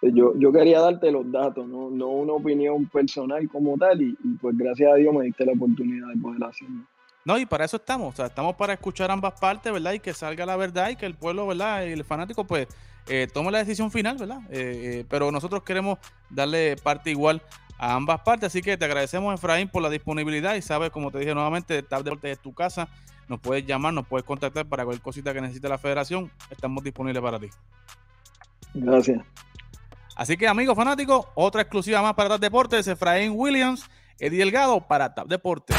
yo, 0.02 0.34
yo 0.38 0.52
quería 0.52 0.80
darte 0.82 1.12
los 1.12 1.32
datos, 1.32 1.68
no, 1.68 1.90
no 1.92 2.08
una 2.08 2.34
opinión 2.34 2.88
personal 2.88 3.48
como 3.50 3.78
tal, 3.78 4.02
y, 4.02 4.16
pues 4.42 4.58
gracias 4.58 4.92
a 4.92 4.96
Dios 4.96 5.14
me 5.14 5.26
diste 5.26 5.46
la 5.46 5.52
oportunidad 5.52 6.08
de 6.08 6.20
poder 6.20 6.44
hacerlo. 6.44 6.84
No, 7.24 7.38
y 7.38 7.46
para 7.46 7.66
eso 7.66 7.78
estamos, 7.78 8.16
o 8.16 8.16
sea, 8.18 8.26
estamos 8.26 8.56
para 8.56 8.74
escuchar 8.74 9.12
ambas 9.12 9.40
partes, 9.40 9.72
¿verdad? 9.72 9.94
Y 9.94 10.00
que 10.00 10.14
salga 10.14 10.44
la 10.46 10.56
verdad 10.56 10.90
y 10.90 10.96
que 10.96 11.06
el 11.06 11.14
pueblo, 11.14 11.46
¿verdad? 11.46 11.86
Y 11.86 11.92
el 11.92 12.04
fanático, 12.04 12.46
pues, 12.46 12.68
eh, 13.08 13.28
tome 13.32 13.52
la 13.52 13.60
decisión 13.60 13.92
final, 13.92 14.18
¿verdad? 14.18 14.42
Eh, 14.50 15.00
eh, 15.00 15.06
pero 15.10 15.32
nosotros 15.32 15.64
queremos 15.64 16.00
darle 16.30 16.76
parte 16.78 17.12
igual 17.12 17.42
a 17.78 17.96
ambas 17.96 18.22
partes, 18.22 18.48
así 18.48 18.62
que 18.62 18.78
te 18.78 18.86
agradecemos, 18.86 19.34
Efraín, 19.34 19.68
por 19.68 19.82
la 19.82 19.90
disponibilidad 19.90 20.56
y 20.56 20.62
sabes, 20.62 20.92
como 20.92 21.12
te 21.12 21.20
dije 21.20 21.34
nuevamente, 21.34 21.82
Tab 21.82 22.04
Deportes 22.04 22.34
es 22.34 22.40
tu 22.40 22.54
casa, 22.54 22.88
nos 23.28 23.40
puedes 23.40 23.66
llamar, 23.66 23.94
nos 23.94 24.06
puedes 24.06 24.26
contactar 24.26 24.68
para 24.68 24.84
cualquier 24.84 25.02
cosita 25.02 25.34
que 25.34 25.42
necesite 25.42 25.68
la 25.68 25.80
federación, 25.80 26.32
estamos 26.52 26.84
disponibles 26.84 27.22
para 27.24 27.40
ti. 27.40 27.50
Gracias. 28.74 29.24
Así 30.16 30.38
que, 30.38 30.48
amigos 30.48 30.76
fanáticos, 30.76 31.26
otra 31.34 31.64
exclusiva 31.64 32.02
más 32.02 32.14
para 32.14 32.30
TAP 32.30 32.42
Deportes, 32.42 32.88
Efraín 32.88 33.32
Williams, 33.36 33.90
Eddie 34.20 34.38
Delgado 34.38 34.80
para 34.88 35.14
TAP 35.16 35.28
Deportes. 35.28 35.78